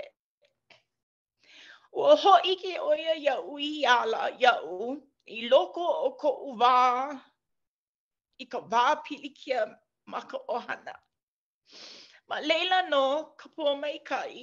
Ua 1.93 2.15
ho 2.23 2.33
i 2.49 2.55
ke 2.57 2.79
oia 2.81 3.15
iau 3.19 3.59
i 3.61 3.83
ala 3.85 4.31
iau. 4.41 4.95
I 5.29 5.43
loko 5.51 5.85
o 6.07 6.11
ko 6.23 6.31
uwa. 6.53 6.71
I 8.41 8.47
ka 8.47 8.59
wā 8.71 8.87
pilikia 9.05 9.67
mea. 9.67 9.83
ma 10.13 10.21
ka 10.31 10.39
ohana. 10.57 10.95
Ma 12.29 12.37
leila 12.49 12.79
no 12.93 13.05
ka 13.39 13.47
pua 13.55 13.73
mai 13.83 13.99
kai 14.11 14.37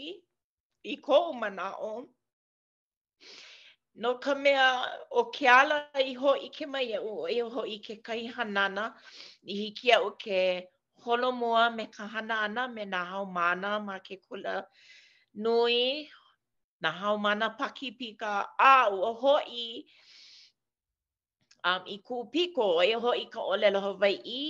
i 0.94 0.96
ko 1.06 1.18
manao. 1.42 1.94
No 4.02 4.10
ka 4.24 4.34
mea 4.44 4.66
o 5.20 5.22
ke 5.36 5.44
ala 5.60 5.78
i 6.12 6.14
ho 6.22 6.32
i 6.48 6.50
ke 6.58 6.66
mai 6.74 6.88
au, 7.00 7.16
i 7.36 7.40
ho 7.56 7.62
i 7.78 7.78
ke 7.86 7.96
kai 8.08 8.22
hanana, 8.36 8.84
i 9.52 9.54
hiki 9.62 9.88
au 9.98 10.10
ke 10.24 10.40
holo 11.06 11.30
mua 11.42 11.62
me 11.78 11.86
ka 11.96 12.04
hanana 12.14 12.62
me 12.76 12.84
na 12.94 13.00
hao 13.12 13.24
mana 13.38 13.72
ma 13.88 13.96
ke 14.08 14.16
kula 14.26 14.56
nui, 15.44 15.86
na 16.84 16.92
hao 17.00 17.16
mana 17.26 17.48
pakipika 17.60 18.32
a 18.74 18.76
ua 18.98 19.12
ho 19.22 19.36
i 19.66 19.66
um 21.66 21.82
i 21.92 21.96
ku 22.08 22.16
piko 22.34 22.62
o 22.78 22.82
e 22.94 22.94
ho 23.04 23.10
i 23.18 23.26
ka 23.34 23.40
ole 23.54 23.68
la 23.74 23.80
hawai 23.86 24.16
i 24.42 24.44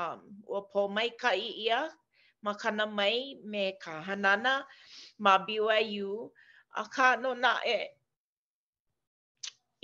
um 0.00 0.18
o 0.46 0.60
po 0.72 0.80
mai 0.96 1.08
ka 1.22 1.30
i 1.34 1.48
ia 1.66 1.80
ma 2.46 2.52
kana 2.62 2.84
mai 2.98 3.16
me 3.50 3.62
ka 3.82 3.92
hanana 4.08 4.52
ma 5.24 5.32
BYU 5.46 6.10
a 6.82 6.84
ka 6.94 7.06
no 7.22 7.30
na 7.42 7.52
e 7.66 7.78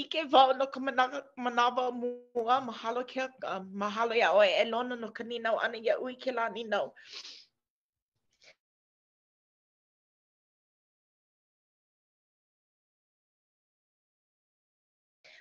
i 0.02 0.04
ke 0.12 0.20
vao 0.32 0.52
no 0.58 0.64
ka 0.72 0.78
manawa, 0.86 1.18
manawa 1.44 1.84
mua 2.00 2.56
mahalo 2.68 3.00
ke 3.10 3.18
uh, 3.24 3.56
um, 3.56 3.64
mahalo 3.82 4.12
ia 4.16 4.30
o 4.32 4.40
e 4.62 4.64
lono 4.72 4.94
no 5.02 5.08
ka 5.16 5.22
ninau 5.30 5.56
ana 5.64 5.76
ia 5.86 5.94
ui 6.04 6.14
ke 6.22 6.30
la 6.36 6.44
ninau 6.56 6.94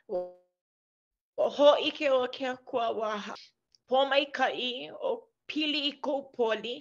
Well, 0.08 0.35
ho 1.38 1.70
ike 1.88 2.10
o 2.10 2.27
ke 2.36 2.46
akua 2.54 2.86
waha. 3.00 3.34
Po 3.88 3.98
mai 4.10 4.25
ka 4.38 4.48
i 4.50 4.72
o 4.89 5.12
pili 5.48 5.82
i 5.88 5.92
kou 6.06 6.22
poli 6.36 6.75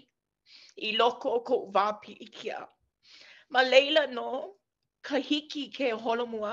i 0.77 0.89
loko 0.99 1.29
o 1.39 1.41
kou 1.49 1.61
wāpi 1.75 2.13
i 2.21 2.27
kia. 2.37 2.59
Ma 3.53 3.61
leila 3.63 4.03
no 4.17 4.27
ka 5.07 5.17
hiki 5.29 5.65
ke 5.75 5.87
holomua 6.05 6.53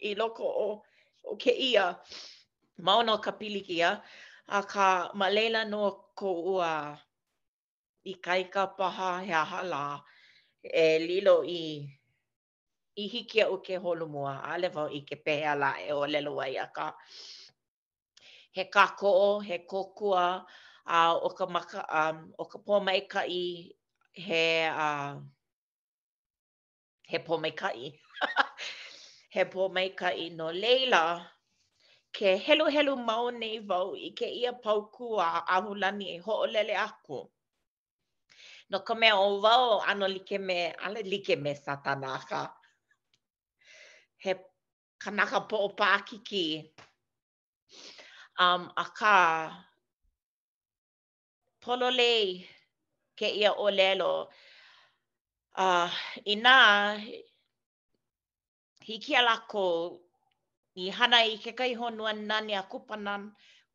i 0.00 0.10
loko 0.20 0.44
o, 0.44 0.68
o 1.30 1.36
ke 1.42 1.52
ia. 1.52 1.94
Maono 2.78 3.18
ka 3.24 3.32
pili 3.32 3.60
kia. 3.66 3.98
A 4.48 4.58
ka 4.72 5.10
ma 5.18 5.28
leila 5.28 5.64
no 5.64 5.90
kou 6.16 6.54
ua 6.56 6.72
i 8.06 8.12
kaika 8.14 8.62
paha 8.78 9.18
he 9.26 9.32
ahala 9.34 10.02
e 10.62 10.86
lilo 10.98 11.42
i 11.44 11.84
i 12.96 13.06
hiki 13.06 13.42
au 13.42 13.58
ke 13.60 13.76
holomua. 13.82 14.38
A 14.50 14.54
lewa 14.62 14.88
i 14.94 15.00
ke 15.08 15.16
pehea 15.24 15.54
la 15.58 15.72
e 15.82 15.90
o 15.92 16.06
lelo 16.06 16.32
wai 16.38 16.54
a 16.56 16.66
ka... 16.76 16.94
he 18.58 18.64
kākoo, 18.64 19.40
he 19.46 19.58
kokua 19.58 20.42
a 20.90 21.00
uh, 21.08 21.14
o 21.14 21.28
ka 21.38 21.46
maka, 21.46 21.82
um, 21.94 22.22
o 22.38 22.44
ka 22.44 22.58
pōmaikai, 22.58 23.70
he, 24.12 24.46
uh, 24.66 25.14
he 27.06 27.18
po 27.18 27.38
pōmaikai. 27.38 27.92
he 29.34 29.44
po 29.44 29.68
pōmaikai 29.68 30.34
no 30.34 30.48
leila, 30.50 31.04
ke 32.18 32.34
hello 32.48 32.66
hello 32.74 32.96
mau 32.96 33.28
nei 33.30 33.58
vau 33.70 33.92
i 33.94 34.10
ke 34.18 34.26
ia 34.40 34.52
pauku 34.64 35.12
a 35.22 35.28
ahulani 35.58 36.08
e 36.16 36.18
ho'o 36.26 36.48
lele 36.56 36.74
aku. 36.86 37.20
No 38.70 38.80
ka 38.80 38.94
mea 38.94 39.14
o 39.16 39.40
vau 39.44 39.78
ano 39.86 40.08
like 40.14 40.40
me, 40.40 40.58
ale 40.86 41.04
like 41.12 41.38
me 41.38 41.54
satanaka. 41.54 42.50
He 44.16 44.34
kanaka 44.98 45.46
po 45.48 45.62
o 45.62 45.68
paakiki. 45.68 46.70
um 48.44 48.62
aka 48.76 48.94
ka 48.98 49.64
pololei 51.62 52.46
ke 53.18 53.26
ia 53.34 53.50
o 53.52 53.66
lelo 53.78 54.12
uh, 55.58 55.90
ina 56.24 56.54
hiki 58.86 59.12
ala 59.18 59.36
ko 59.50 59.66
i 60.78 60.86
hana 60.90 61.18
i 61.26 61.36
ke 61.42 61.50
kai 61.58 61.74
honua 61.74 62.12
nani 62.14 62.54
a 62.54 62.62
kupana 62.70 63.14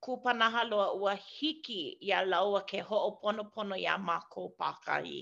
kupana 0.04 0.46
haloa 0.54 0.88
ua 1.00 1.14
hiki 1.16 1.82
ya 2.00 2.20
lao 2.26 2.48
laua 2.52 2.62
ke 2.70 2.80
ho'oponopono 2.88 3.76
i 3.76 3.86
a 3.96 3.98
mako 3.98 4.42
pakahi. 4.60 5.22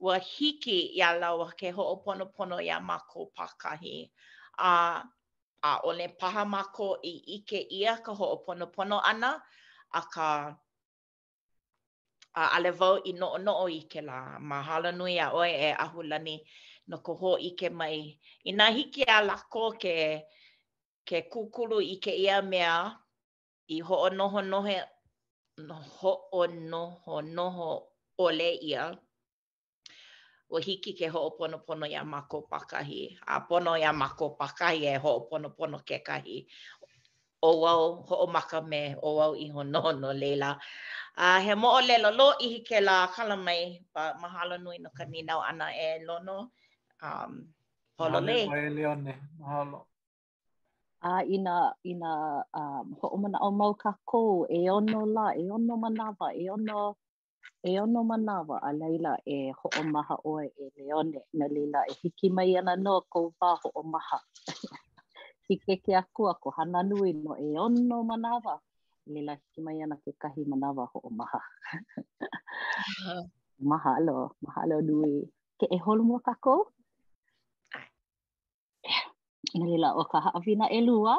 Ua 0.00 0.18
hiki 0.18 0.78
ya 0.98 1.08
lao 1.14 1.38
laua 1.38 1.48
ke 1.58 1.68
ho'oponopono 1.76 2.56
i 2.58 2.68
a 2.70 2.78
mako 2.80 3.26
pakahi. 3.36 4.10
A 4.58 4.70
uh, 4.72 4.98
a 5.62 5.72
ole 5.84 5.98
le 5.98 6.06
paha 6.18 6.42
mako 6.52 6.86
i 7.02 7.12
ike 7.36 7.60
ia 7.78 7.92
ka 8.04 8.12
ho 8.18 8.26
pono 8.44 8.98
ana 9.10 9.30
a 9.92 10.00
ka 10.14 10.26
a 12.34 12.42
ale 12.56 12.70
vau 12.78 12.96
i 13.04 13.12
no 13.20 13.28
no 13.44 13.52
o 13.64 13.68
ike 13.80 14.00
la 14.08 14.18
mahalo 14.48 14.90
nui 14.98 15.14
a 15.24 15.32
oe 15.40 15.48
e 15.48 15.68
ahulani 15.84 16.34
no 16.88 16.96
ko 17.06 17.12
ho 17.20 17.30
ike 17.48 17.66
mai 17.80 17.98
i 18.44 18.50
na 18.58 18.64
hiki 18.76 19.02
a 19.04 19.18
la 19.28 19.36
ko 19.52 19.62
ke 19.82 19.94
ke 21.08 21.18
kukulu 21.32 21.78
ike 21.94 22.12
ia 22.24 22.36
mea 22.50 22.74
i 23.68 23.76
ho 23.86 23.94
o 23.94 24.08
noho 24.18 24.40
nohe 24.52 24.76
no 25.66 25.74
ho 25.96 26.12
o 26.32 26.42
noho 26.70 27.14
noho 27.36 27.68
ole 28.24 28.50
ia 28.70 28.82
ua 30.52 30.60
hiki 30.60 30.92
ke 30.92 31.08
ho'oponopono 31.08 31.88
ia 31.88 32.04
mako 32.04 32.44
pakahi. 32.44 33.16
A 33.26 33.40
pono 33.48 33.72
ia 33.76 33.88
mako 33.92 34.36
pakahi 34.36 34.84
e 34.86 34.94
ho'oponopono 35.00 35.80
ke 35.84 36.04
kahi. 36.04 36.44
O 37.42 37.50
wau 37.64 38.04
ho'o 38.04 38.26
maka 38.28 38.60
me 38.60 38.92
o 39.02 39.08
wau 39.18 39.32
iho 39.34 39.64
nono 39.64 40.12
leila. 40.12 40.52
A 41.16 41.24
uh, 41.24 41.38
he 41.44 41.52
mo'o 41.56 41.80
lelo 41.88 42.12
lo 42.12 42.28
i 42.38 42.60
ke 42.60 42.78
la 42.84 43.08
kala 43.08 43.36
mai 43.46 43.80
pa 43.94 44.12
mahalo 44.20 44.56
nui 44.64 44.76
no 44.84 44.90
ka 44.96 45.04
ninau 45.08 45.40
ana 45.40 45.66
e 45.86 46.04
lono. 46.06 46.38
Um, 47.02 47.32
Polo 47.96 48.20
le. 48.28 48.44
Mahalo 49.40 49.80
a 51.02 51.18
uh, 51.18 51.22
ina 51.34 51.56
ina 51.82 52.12
um 52.54 52.86
ho 53.00 53.16
mana 53.18 53.38
o 53.46 53.50
mau 53.58 53.72
ka 53.82 53.90
ko 54.10 54.22
e 54.46 54.70
ono 54.70 55.00
la 55.14 55.26
e 55.40 55.50
ono 55.54 55.74
manawa 55.82 56.28
e 56.30 56.44
ono 56.54 56.80
e 57.68 57.80
ono 57.84 58.00
manawa 58.10 58.56
a 58.62 58.70
leila 58.80 59.12
e 59.34 59.52
ho 59.58 59.66
o 59.78 59.82
maha 59.92 60.16
oe 60.32 60.46
e 60.58 60.64
leone 60.76 61.18
na 61.38 61.46
leila 61.54 61.80
e 61.90 61.94
hiki 62.02 62.26
mai 62.36 62.50
ana 62.60 62.74
no 62.84 62.94
ko 63.12 63.18
wā 63.38 63.50
ho 63.62 63.68
o 63.74 63.82
maha. 63.92 64.18
hike 65.46 65.74
ke 65.84 65.92
aku 66.02 66.22
ako 66.32 66.48
hana 66.56 66.80
nui 66.88 67.10
no 67.24 67.32
e 67.46 67.58
ono 67.64 67.96
manawa 68.10 68.54
leila 69.12 69.32
e 69.34 69.38
hiki 69.42 69.58
mai 69.64 69.78
ana 69.84 69.96
ke 70.02 70.10
kahi 70.22 70.42
manawa 70.50 70.82
ho 70.90 70.96
o 71.08 71.10
maha. 71.18 71.40
mahalo, 73.70 74.16
mahalo 74.42 74.76
nui. 74.88 75.14
Ke 75.58 75.66
e 75.70 75.76
holo 75.84 76.02
mua 76.08 76.20
kako? 76.28 76.54
Na 79.56 79.64
leila 79.70 79.88
o 80.00 80.04
ka 80.10 80.18
haawina 80.24 80.66
e 80.72 80.80
lua, 80.88 81.14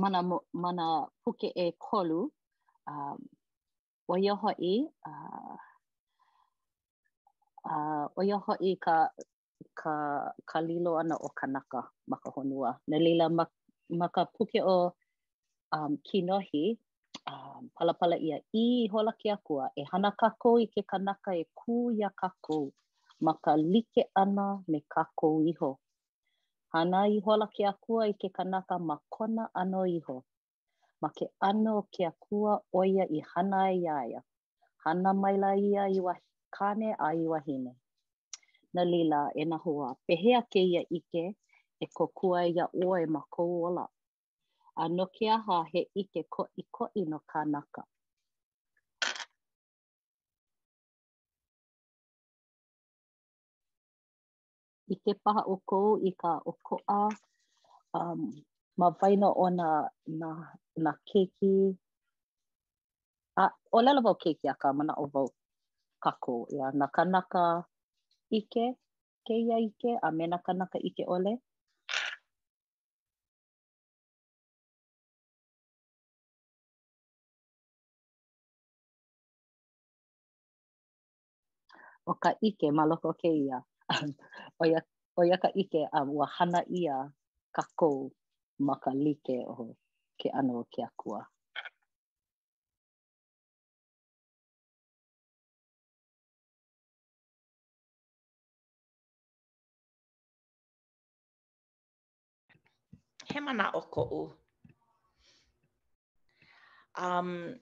mana, 0.00 0.18
mana 0.62 0.84
puke 1.24 1.48
e 1.54 1.66
kolu, 1.84 2.20
um, 2.90 3.18
o 4.10 4.16
ia 4.18 4.34
hoi, 4.34 4.90
uh, 5.06 5.56
uh, 7.64 8.06
o 8.16 8.22
ia 8.26 8.36
hoi 8.42 8.74
ka, 8.74 9.14
ka, 9.74 9.94
ka 10.42 10.58
lilo 10.60 10.98
ana 10.98 11.14
o 11.14 11.30
kanaka 11.30 11.86
ma 12.10 12.18
ka 12.18 12.30
honua. 12.34 12.78
Na 12.90 12.98
lila 12.98 13.30
ma, 13.30 13.46
ma 13.98 14.08
ka 14.08 14.24
puke 14.26 14.58
o 14.66 14.90
um, 15.70 15.94
kinohi, 16.02 16.74
um, 17.30 17.70
palapala 17.78 18.18
ia 18.18 18.42
i 18.52 18.90
hola 18.90 19.14
ki 19.14 19.30
akua, 19.30 19.70
e 19.78 19.84
hana 19.92 20.10
kakou 20.10 20.58
i 20.58 20.66
ke 20.66 20.82
kanaka 20.82 21.38
e 21.38 21.44
ku 21.54 21.94
ia 21.94 22.10
kakou 22.10 22.72
ma 23.22 23.32
ka 23.38 23.54
like 23.54 24.10
ana 24.16 24.58
me 24.66 24.82
kakou 24.90 25.46
iho. 25.46 25.78
Hana 26.74 27.06
i 27.06 27.22
hola 27.24 27.46
ki 27.46 27.62
akua 27.64 28.10
i 28.10 28.18
ke 28.18 28.28
kanaka 28.34 28.74
ma 28.78 28.98
kona 29.10 29.46
ano 29.54 29.86
iho. 29.86 30.24
ma 31.02 31.08
ke 31.16 31.26
ano 31.48 31.76
ke 31.92 32.04
akua 32.06 32.60
oia 32.76 33.04
i 33.08 33.20
hana 33.32 33.60
e 33.72 33.80
iaia. 33.86 34.20
Hana 34.84 35.12
maila 35.14 35.50
ia 35.56 35.84
i 35.92 36.00
wa 36.00 36.14
kane 36.56 36.92
a 36.98 37.06
i 37.16 37.26
wahine. 37.32 37.72
Na 38.74 38.82
lila 38.84 39.28
e 39.34 39.44
na 39.44 39.56
hua, 39.56 39.94
pehea 40.06 40.42
ke 40.42 40.60
ia 40.64 40.82
ike 40.90 41.24
e 41.80 41.86
kokua 41.96 42.44
e 42.48 42.52
ia 42.52 42.66
oe 42.86 43.06
ma 43.06 43.20
kou 43.30 43.64
ola. 43.66 43.86
A 44.76 44.88
no 44.88 45.06
ke 45.06 45.26
aha 45.28 45.64
he 45.72 45.86
ike 45.96 46.22
ko 46.28 46.44
i 46.56 46.62
ko 46.70 46.84
i 46.96 47.02
no 47.04 47.18
kanaka. 47.32 47.82
I 54.92 54.96
ke 55.04 55.12
paha 55.24 55.42
o 55.52 55.56
kou 55.68 55.96
i 56.08 56.14
ka 56.22 56.32
o 56.50 56.56
koa 56.66 57.02
um, 57.94 58.24
ma 58.78 58.88
vaina 59.00 59.28
o 59.44 59.50
na, 59.50 59.68
na 60.06 60.28
na 60.84 60.92
keiki. 61.08 61.54
A, 63.42 63.44
o 63.76 63.78
lalo 63.84 64.00
vau 64.06 64.16
keiki 64.24 64.46
a 64.52 64.54
ka 64.62 64.68
mana 64.78 64.92
o 65.02 65.04
vau 65.14 65.28
kako 66.04 66.34
ia 66.54 66.66
na 66.78 66.86
kanaka 66.96 67.42
ike, 68.38 68.64
keia 69.26 69.56
ike, 69.68 69.90
a 70.06 70.08
mena 70.18 70.38
kanaka 70.46 70.78
ike 70.88 71.04
ole. 71.16 71.32
o 82.10 82.12
ka 82.24 82.30
ike 82.48 82.66
ma 82.76 82.82
loko 82.90 83.10
ke 83.20 83.30
ia. 83.44 83.58
o, 84.60 84.62
ia, 84.70 84.80
o 85.18 85.22
ia 85.28 85.36
ka 85.42 85.48
ike 85.62 85.80
a 85.98 86.00
ua 86.16 86.26
hana 86.36 86.60
ia 86.80 86.96
ka 87.56 87.62
kou 87.78 87.98
ma 88.66 88.74
ka 88.84 88.90
like 89.04 89.34
o 89.54 89.76
ke 90.20 90.28
ano 90.28 90.60
o 90.60 90.64
ke 90.68 90.84
akua. 90.84 91.24
He 103.32 103.40
mana 103.40 103.72
o 103.72 103.80
ko'u. 103.80 104.22
Um, 107.00 107.54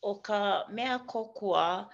o 0.00 0.14
ka 0.22 0.64
mea 0.70 0.96
kokua 1.04 1.90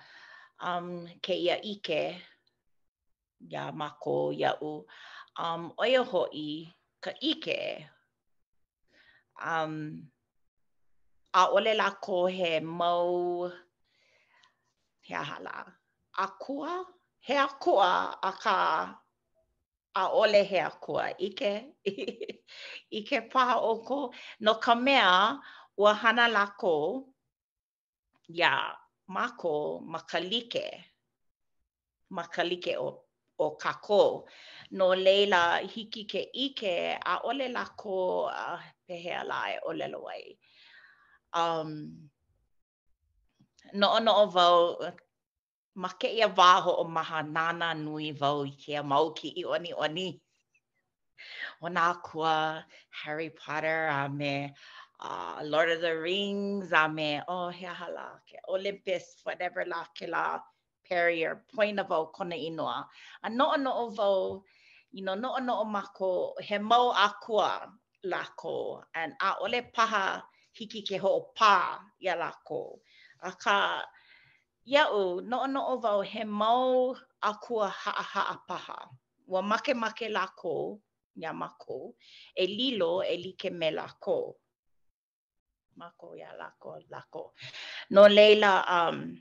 um, 0.62 1.08
ke 1.24 1.34
ia 1.34 1.56
ike, 1.62 2.14
um, 2.14 3.50
ia 3.50 3.72
mako, 3.72 4.30
ia 4.32 4.52
u, 4.62 4.84
um, 5.42 5.72
oia 5.80 6.02
hoi 6.04 6.68
ka 7.00 7.10
ike 7.20 7.58
um, 9.44 10.02
a 11.34 11.44
ole 11.48 11.74
la 11.74 11.90
ko 11.90 12.26
he 12.26 12.60
mau 12.60 13.50
he 15.00 15.14
ahala. 15.14 15.64
A 16.18 16.26
kua? 16.38 16.84
He 17.20 17.34
a 17.36 17.46
kua 17.46 18.16
a 18.22 18.32
ka 18.32 18.88
a 19.96 20.02
ole 20.12 20.44
he 20.44 20.56
a 20.58 20.70
kua. 20.80 21.10
Ike, 21.20 21.64
ike 22.92 23.30
paha 23.32 23.56
o 23.60 23.78
ko. 23.82 24.12
No 24.40 24.54
ka 24.54 24.74
mea, 24.74 25.38
ua 25.78 25.94
hana 25.94 26.28
la 26.28 26.46
ko, 26.58 27.04
ia 28.28 28.76
mako 29.08 29.80
makalike. 29.88 30.84
Makalike 32.12 32.74
o, 32.76 33.02
o 33.38 33.50
ka 33.56 33.72
No 34.72 34.88
leila 34.88 35.58
hiki 35.62 36.04
ke 36.04 36.26
ike, 36.34 36.98
a 37.06 37.20
ole 37.22 37.48
la 37.52 37.64
ko... 37.76 38.24
Uh, 38.26 38.58
pehea 38.90 39.22
la 39.26 39.40
e 39.54 39.56
o 39.62 39.70
lelo 39.72 40.02
ai. 40.10 40.34
Um, 41.34 42.10
no 43.74 43.98
noo 44.06 44.26
vau, 44.34 44.90
ma 45.80 45.88
ke 46.00 46.08
ia 46.10 46.28
waho 46.38 46.72
o 46.82 46.84
maha 46.96 47.22
nana 47.36 47.68
nui 47.84 48.08
vau 48.20 48.38
i 48.42 48.50
kea 48.64 48.82
mau 48.92 49.06
ki 49.22 49.28
i 49.44 49.46
oni 49.54 49.72
oni. 49.86 50.08
O 51.62 51.68
nā 51.68 51.86
kua 52.02 52.64
Harry 53.02 53.30
Potter 53.30 53.86
a 53.92 54.08
me 54.08 54.54
uh, 55.00 55.40
Lord 55.44 55.68
of 55.70 55.80
the 55.82 55.94
Rings 55.98 56.72
a 56.72 56.88
me 56.88 57.20
o 57.28 57.34
oh, 57.34 57.48
hea 57.50 57.74
hala 57.80 58.20
ke 58.28 58.38
Olympus, 58.48 59.20
whatever 59.24 59.64
la 59.66 59.84
ke 59.98 60.08
la 60.08 60.40
Perrier, 60.90 61.42
poina 61.54 61.86
vau 61.86 62.06
kona 62.12 62.34
inoa. 62.34 62.86
A 63.22 63.30
noo 63.30 63.54
noo 63.58 63.90
vau, 63.94 64.42
you 64.90 65.04
know, 65.04 65.14
not 65.14 65.44
noo 65.44 65.46
noo 65.46 65.64
mako 65.76 66.34
he 66.42 66.58
mau 66.58 66.88
a 66.90 67.12
lako 68.04 68.82
and 68.94 69.12
a 69.20 69.34
ole 69.40 69.62
paha 69.74 70.22
hiki 70.58 70.82
ke 70.82 70.98
ho 70.98 71.30
pa 71.36 71.80
ya 71.98 72.14
lako 72.16 72.80
aka 73.22 73.36
ka 73.42 73.84
ya 74.64 74.84
o 74.90 75.20
no 75.20 75.46
no 75.46 75.60
o 75.68 75.76
va 75.76 76.02
he 76.04 76.24
mau 76.24 76.94
a 77.22 77.32
ha 77.70 77.92
ha 77.92 78.44
paha 78.48 78.78
wa 79.26 79.42
make 79.42 79.74
make 79.74 80.06
lako 80.10 80.80
ya 81.16 81.32
mako 81.32 81.94
e 82.36 82.46
lilo 82.46 83.02
e 83.04 83.16
like 83.24 83.50
me 83.52 83.70
lako 83.70 84.34
mako 85.76 86.14
ya 86.16 86.30
lako 86.40 86.80
lako 86.90 87.32
no 87.90 88.08
leila 88.08 88.52
um 88.76 89.20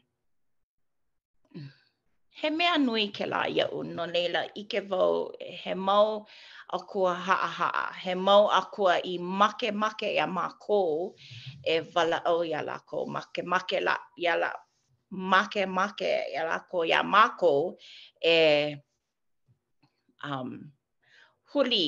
he 2.42 2.50
mea 2.50 2.78
nui 2.78 3.08
ke 3.18 3.26
la 3.28 3.42
iau 3.58 3.84
no 3.96 4.06
leila 4.14 4.42
i 4.56 4.64
ke 4.72 4.80
vau 4.92 5.16
he 5.64 5.74
mau 5.76 6.26
a 6.72 6.78
kua 6.92 7.14
haa 7.28 7.48
haa, 7.58 7.92
he 8.04 8.16
mau 8.16 8.48
a 8.48 8.62
kua 8.76 8.96
i 9.04 9.18
make 9.18 9.72
make 9.72 10.08
ia 10.14 10.28
mā 10.28 10.46
kō 10.66 10.80
e 11.66 11.76
wala 11.96 12.20
au 12.30 12.44
ia 12.46 12.62
la 12.62 12.78
kō, 12.90 13.00
make 13.10 13.44
make 13.44 13.80
la 13.82 13.96
ia 14.18 14.36
la 14.38 14.52
make 15.32 15.66
make 15.66 16.12
ia 16.34 16.44
la 16.50 16.60
kō 16.72 16.80
ia 16.90 17.02
mā 17.14 17.24
kō 17.42 17.52
e 18.22 18.36
um, 20.24 20.52
huli 21.54 21.88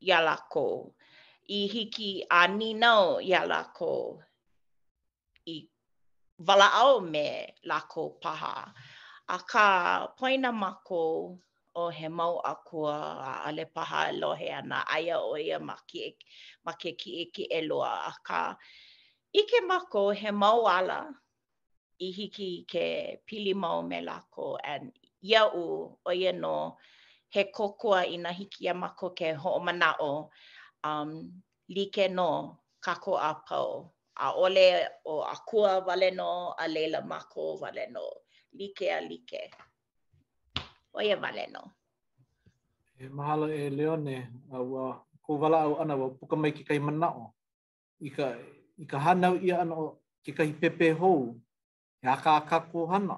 ia 0.00 0.20
la 0.24 0.36
kō, 0.52 0.66
i 1.48 1.60
hiki 1.74 2.12
a 2.30 2.46
ninau 2.48 3.20
ia 3.20 3.44
la 3.46 3.60
kō, 3.76 3.92
i 5.46 5.56
wala 6.48 6.72
au 6.82 7.00
me 7.00 7.28
la 7.62 7.80
kō 7.90 8.10
paha. 8.22 8.72
Aka 9.28 10.12
poina 10.16 10.52
mako 10.54 11.34
o 11.74 11.90
he 11.90 12.08
mau 12.08 12.40
akua 12.44 12.94
a 13.30 13.42
ale 13.48 13.64
paha 13.74 14.00
e 14.12 14.20
lohe 14.20 14.48
ana 14.58 14.78
aia 14.94 15.16
o 15.18 15.34
ia 15.48 15.58
ma 15.68 15.76
ki 15.88 15.98
e, 16.08 16.10
ma 16.64 16.72
ke 16.80 16.90
ki 17.00 17.10
e 17.22 17.24
ki 17.34 17.44
e 17.58 17.60
loa 17.68 17.90
a 18.06 18.12
ka 18.28 18.40
ike 19.40 19.58
mako 19.70 20.02
he 20.20 20.30
mau 20.42 20.62
ala 20.78 20.98
i 21.98 22.08
hiki 22.16 22.50
ke 22.70 22.84
pili 23.26 23.54
mau 23.54 23.82
me 23.90 23.98
lako 24.08 24.56
and 24.72 24.86
ia 25.30 25.42
u 25.62 25.98
o 26.06 26.10
ia 26.22 26.32
no 26.42 26.78
he 27.34 27.42
kokua 27.56 28.06
i 28.06 28.16
na 28.16 28.30
hiki 28.30 28.64
ia 28.64 28.74
mako 28.74 29.10
ke 29.18 29.34
ho 29.34 29.50
o 29.58 30.30
um, 30.90 31.10
like 31.68 32.08
no 32.10 32.60
kako 32.80 33.14
a 33.16 33.34
pau. 33.46 33.95
a 34.16 34.32
ole 34.32 34.88
o 35.04 35.22
akua 35.24 35.80
wale 35.86 36.10
no 36.10 36.54
a 36.58 36.68
leila 36.68 37.00
mako 37.02 37.56
wale 37.60 37.86
no 37.90 38.00
like 38.52 38.82
a 38.88 39.00
like 39.02 39.50
o 40.94 41.00
ia 41.02 41.16
no 41.52 41.70
e 42.98 43.08
mahalo 43.08 43.46
e 43.52 43.70
leone 43.70 44.16
a 44.52 44.62
wa 44.62 45.04
ko 45.22 45.36
wala 45.38 45.60
au 45.62 45.80
ana 45.82 45.96
wa 45.96 46.08
puka 46.16 46.36
mai 46.36 46.52
ki 46.52 46.64
kai 46.64 46.78
mana 46.78 47.08
o 47.12 47.32
i 48.00 48.08
ka 48.16 48.26
i 48.80 48.84
ka 48.90 48.96
hanau 49.04 49.34
ia 49.36 49.60
ana 49.62 49.74
o 49.74 49.86
ki 50.22 50.30
kai 50.38 50.50
pepe 50.60 50.86
hou 51.00 51.36
e 52.00 52.06
aka 52.14 52.30
aka 52.40 52.56
ko 52.70 52.86
hana 52.92 53.16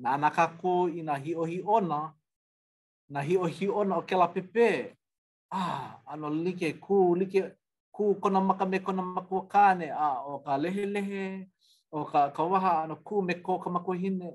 na 0.00 0.10
na 0.22 0.28
ka 0.36 0.44
ko 0.60 0.88
i 0.88 1.00
na 1.02 1.14
hi 1.22 1.30
o 1.36 1.44
hi 1.44 1.58
ona 1.76 2.00
na 3.12 3.20
hi 3.26 3.34
o 3.36 3.44
hi 3.46 3.66
ona 3.80 3.94
o 4.00 4.06
ke 4.08 4.14
la 4.16 4.26
pepe 4.28 4.68
ah 5.52 6.00
ano 6.12 6.28
like 6.44 6.80
ku 6.80 6.96
like 7.18 7.57
ku 7.98 8.14
kona 8.22 8.38
maka 8.40 8.64
me 8.70 8.78
kona 8.78 9.02
maku 9.02 9.38
kane 9.52 9.86
a 9.90 10.08
o 10.22 10.32
ka 10.46 10.52
lehe 10.62 10.82
lehe 10.94 11.24
o 11.96 12.04
ka 12.10 12.20
kawaha 12.36 12.72
ano 12.86 12.94
ku 13.06 13.14
me 13.26 13.34
ko 13.46 13.52
ka 13.62 13.68
maku 13.74 13.92
hine 14.02 14.30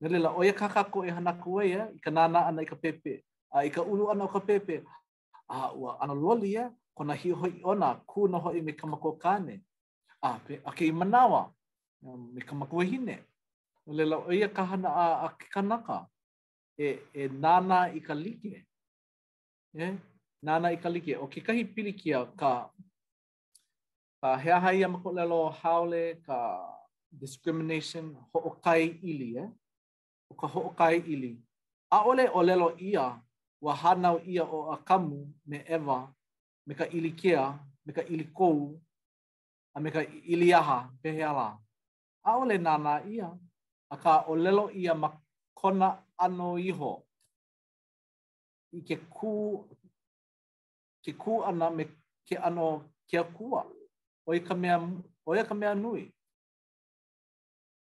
ne 0.00 0.06
lela 0.12 0.28
o 0.36 0.40
ia 0.44 0.52
kaka 0.52 0.82
ko 0.92 0.98
e 1.00 1.10
hana 1.16 1.32
ku 1.42 1.50
ia 1.64 1.82
i 1.96 1.98
ka 2.04 2.10
nana 2.16 2.40
ana 2.48 2.60
i 2.60 2.66
ka 2.70 2.76
pepe 2.82 3.12
a 3.48 3.58
i 3.66 3.70
ka 3.74 3.80
ulu 3.90 4.04
ana 4.12 4.22
o 4.28 4.28
ka 4.34 4.40
pepe 4.48 4.76
a 5.48 5.72
ua 5.80 5.90
ana 6.02 6.12
loli 6.22 6.50
ya 6.56 6.64
kona 6.96 7.14
hi 7.20 7.30
hoi 7.40 7.54
ona 7.64 7.88
ku 8.10 8.28
no 8.28 8.38
hoi 8.44 8.60
me 8.66 8.72
ka 8.80 8.86
maku 8.92 9.10
kane 9.24 9.54
a 10.20 10.38
pe 10.46 10.54
a 10.68 10.70
ke 10.76 10.92
manawa 11.00 11.42
um, 12.04 12.22
me 12.34 12.40
ka 12.48 12.52
maku 12.60 12.76
hine 12.90 13.16
ne 13.86 13.92
lela 13.96 14.16
o 14.28 14.30
ia 14.32 14.48
kahana 14.56 14.88
a, 15.04 15.04
a 15.24 15.28
ke 15.40 15.46
kanaka 15.54 15.96
e, 16.86 17.00
e 17.20 17.28
nana 17.28 17.88
i 17.96 18.00
ka 18.00 18.12
like. 18.14 18.66
Yeah? 19.74 19.96
nana 20.44 20.68
i 20.76 20.76
ka 20.76 20.88
like 20.92 21.14
o 21.24 21.26
ke 21.32 21.40
kahi 21.46 21.62
pilikia 21.74 22.18
ka 22.40 22.48
ka 24.22 24.30
hea 24.42 24.56
hai 24.64 24.78
ama 24.86 24.98
ko 25.04 25.08
lelo 25.18 25.38
haole 25.60 26.16
ka 26.26 26.38
discrimination 27.22 28.10
ho 28.30 28.42
o 28.50 28.50
kai 28.66 28.82
ili 29.12 29.28
e 29.28 29.44
eh? 29.44 29.48
o 30.30 30.34
ka 30.40 30.46
ho 30.54 30.60
o 30.70 30.72
kai 30.80 30.96
ili 31.14 31.30
a 31.96 32.00
ole 32.10 32.26
o 32.38 32.42
lelo 32.48 32.68
ia 32.88 33.06
wa 33.66 33.74
hanau 33.82 34.16
ia 34.32 34.44
o 34.58 34.60
akamu 34.74 35.20
me 35.52 35.60
eva 35.78 35.98
me 36.66 36.74
ka 36.80 36.84
ilikea 36.98 37.44
me 37.86 37.92
ka 38.00 38.04
ilikou 38.16 38.58
a 39.76 39.84
me 39.86 39.90
ka 39.96 40.02
iliaha 40.34 40.78
pehea 41.02 41.32
a 41.48 42.36
ole 42.42 42.58
nana 42.66 42.94
ia 43.14 43.28
a 43.96 43.98
ka 44.04 44.12
o 44.32 44.36
lelo 44.44 44.66
ia 44.82 44.92
ma 45.04 45.08
kona 45.62 45.88
ano 46.28 46.50
iho 46.72 46.92
i 48.78 48.80
ke 48.88 48.96
kū 49.16 49.30
ke 51.04 51.12
ku 51.22 51.32
ana 51.48 51.66
me 51.76 51.84
ke 52.26 52.34
ano 52.48 52.66
ke 53.08 53.16
akua. 53.22 53.62
O 54.26 54.32
i 54.38 54.40
ka 54.48 54.54
mea, 54.62 54.74
o 55.28 55.30
i 55.40 55.42
ka 55.50 55.54
mea 55.60 55.72
nui. 55.82 56.04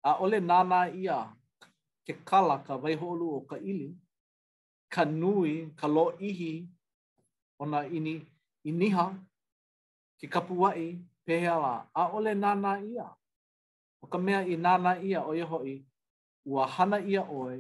A 0.09 0.11
ole 0.25 0.39
nana 0.51 0.79
ia 1.03 1.17
ke 2.07 2.13
kala 2.29 2.57
ka 2.67 2.75
holu 3.03 3.27
o 3.37 3.41
ka 3.51 3.57
ili, 3.71 3.89
ka 4.95 5.03
nui, 5.21 5.53
ka 5.81 5.87
lo 5.95 6.05
ihi 6.29 6.53
ona 7.63 7.81
na 7.83 7.89
ini, 7.97 8.15
iniha, 8.69 9.07
kapua 10.21 10.31
kapuai 10.33 10.87
pehea 11.25 11.87
A 11.95 12.03
ole 12.17 12.33
nana 12.45 12.73
ia. 12.93 13.07
O 14.03 14.07
ka 14.13 14.19
mea 14.25 14.41
i 14.45 14.55
nana 14.67 14.93
ia 15.09 15.21
o 15.23 15.33
iho 15.43 15.59
i 15.73 15.85
ua 16.51 16.63
hana 16.75 16.99
ia 17.13 17.23
oi 17.43 17.59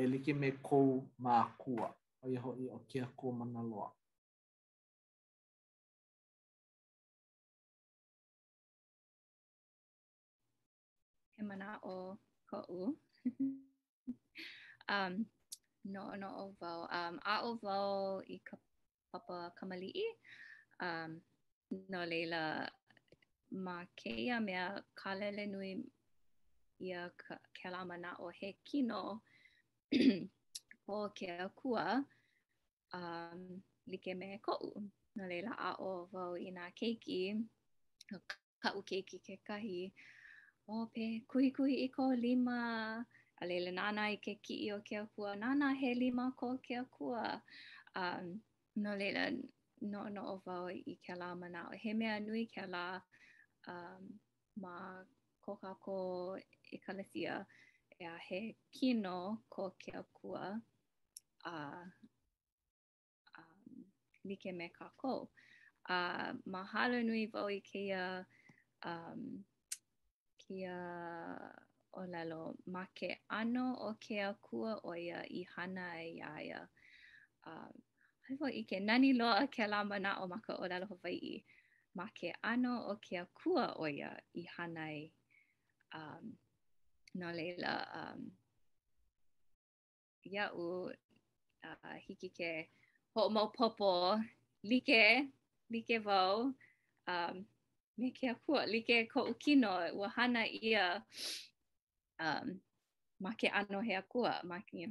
e 0.00 0.06
like 0.10 0.32
me 0.40 0.48
kou 0.66 0.88
mā 1.24 1.34
kua. 1.62 1.88
O 2.22 2.28
iho 2.36 2.50
i 2.56 2.68
o 2.68 2.78
kia 2.88 3.06
kua 3.18 3.32
mana 3.38 3.60
e 11.42 11.44
mana 11.50 11.78
o 11.82 12.16
ko 12.50 12.58
u. 12.68 12.82
um, 14.94 15.14
no 15.94 16.14
no 16.22 16.28
o 16.42 16.44
vau. 16.60 16.80
Um, 16.98 17.16
a 17.24 17.34
o 17.48 17.56
vau 17.64 17.92
i 18.34 18.38
ka 18.50 18.54
papa 19.12 19.36
kamali'i. 19.58 20.04
Um, 20.88 21.10
no 21.94 22.00
lela 22.12 22.44
ma 23.66 23.76
me 24.04 24.14
mea 24.46 24.66
kalele 25.00 25.44
nui 25.54 25.72
ia 26.88 27.02
ke 27.58 27.68
la 27.74 27.80
mana 27.90 28.10
o 28.24 28.30
he 28.40 28.48
kino 28.68 29.02
ko 30.86 30.96
ke 31.18 31.26
akua 31.46 32.04
um, 33.00 33.40
like 33.90 34.14
me 34.16 34.38
ko 34.46 34.52
u. 34.68 34.88
No 35.16 35.24
leila, 35.28 35.52
a 35.68 35.74
o 35.90 36.08
vau 36.14 36.32
i 36.48 36.48
nga 36.56 36.66
keiki, 36.80 37.22
ka 38.62 38.68
u 38.78 38.82
keiki 38.82 39.18
ke 39.26 39.34
kahi. 39.48 39.92
o 40.68 40.86
pe 40.94 41.06
kuhi 41.28 41.74
i 41.84 41.88
ko 41.96 42.06
lima 42.24 42.54
a 43.42 43.46
lele 43.46 43.70
nana 43.78 44.04
i 44.14 44.16
ke 44.24 44.36
ki 44.42 44.58
o 44.74 44.78
ke 44.88 44.96
akua 45.00 45.34
nana 45.38 45.72
he 45.80 45.94
lima 45.94 46.30
ko 46.38 46.56
ke 46.66 46.74
akua 46.84 47.24
um 48.02 48.34
no 48.76 48.94
lele 49.00 49.42
no 49.92 50.08
no 50.08 50.22
o 50.34 50.36
vau 50.46 50.66
i 50.70 50.94
ke 51.06 51.14
la 51.18 51.32
o 51.66 51.72
he 51.82 51.92
mea 51.94 52.20
nui 52.20 52.46
ke 52.46 52.62
la 52.76 53.02
um 53.68 54.20
ma 54.62 55.02
ko 55.42 55.56
ka 55.56 55.74
e 56.72 56.78
kalesia 56.78 57.44
e 57.98 58.04
a 58.04 58.16
he 58.28 58.54
kino 58.70 59.42
ko 59.50 59.70
ke 59.74 59.90
akua 60.02 60.60
a 61.44 61.50
uh, 61.50 61.84
um 63.40 63.84
like 64.24 64.52
me 64.54 64.68
ka 64.68 64.92
a 65.10 65.14
uh, 65.94 66.32
mahalo 66.46 67.02
nui 67.02 67.26
vau 67.26 67.48
i 67.50 67.60
ke 67.60 67.90
a. 67.92 68.24
um 68.82 69.44
ia 70.54 70.78
o 71.92 72.02
ma 72.66 72.84
ke 72.98 73.10
ano 73.28 73.66
o 73.88 73.90
ke 74.04 74.16
akua 74.30 74.72
o 74.90 74.92
ia 74.94 75.20
i 75.40 75.42
hana 75.54 75.86
e 76.04 76.08
iaia. 76.20 76.62
Uh, 77.46 77.50
um, 77.52 77.72
Haifo 78.28 78.46
i 78.60 78.62
ke 78.70 78.78
nani 78.88 79.12
loa 79.12 79.46
ke 79.54 79.64
la 79.72 79.80
mana 79.90 80.10
o 80.22 80.26
ma 80.32 80.38
ka 80.46 80.52
o 80.62 80.64
lalo 80.72 80.86
Ma 81.94 82.06
ke 82.18 82.30
ano 82.52 82.74
o 82.92 82.94
ke 83.04 83.14
akua 83.24 83.66
o 83.80 83.84
ia 83.86 84.12
i 84.42 84.44
hana 84.56 84.84
e 85.00 85.02
um, 86.00 86.24
no 87.14 87.28
leila 87.38 87.74
um, 88.00 88.20
ia 90.32 90.46
u 90.54 90.68
uh, 91.68 91.96
hiki 92.04 92.30
ke 92.38 92.52
ho 93.14 93.28
mo 93.34 93.42
popo 93.56 93.92
like 94.64 95.04
like 95.72 95.98
vau 96.06 96.32
um, 97.14 97.36
me 97.98 98.08
ke 98.16 98.26
apua, 98.34 98.62
li 98.72 98.80
ke 98.88 98.96
ko 99.12 99.20
ukino, 99.32 99.70
ua 99.96 100.08
hana 100.16 100.42
ia 100.48 101.02
um, 102.24 102.46
ma 103.20 103.32
ke 103.38 103.48
ano 103.48 103.80
he 103.86 103.94
akua, 104.02 104.40
ma 104.44 104.58
ke, 104.66 104.72
you 104.78 104.88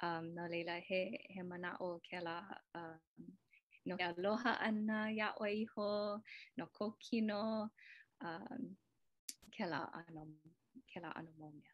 um, 0.00 0.34
no 0.34 0.44
leila 0.50 0.76
he, 0.88 1.02
he 1.34 1.42
mana 1.42 1.76
o 1.80 2.00
ke 2.06 2.20
la, 2.22 2.36
um, 2.74 2.98
no 3.86 3.96
ke 3.96 4.04
aloha 4.12 4.52
ana, 4.68 5.08
ia 5.12 5.32
o 5.40 5.46
ho 5.76 6.20
no 6.58 6.66
ko 6.78 6.94
kino, 7.00 7.70
um, 8.20 8.62
ke 9.54 9.64
la 9.66 9.88
ano, 9.92 10.28
ke 10.92 11.00
la 11.00 11.12
ano 11.16 11.30
momia. 11.40 11.72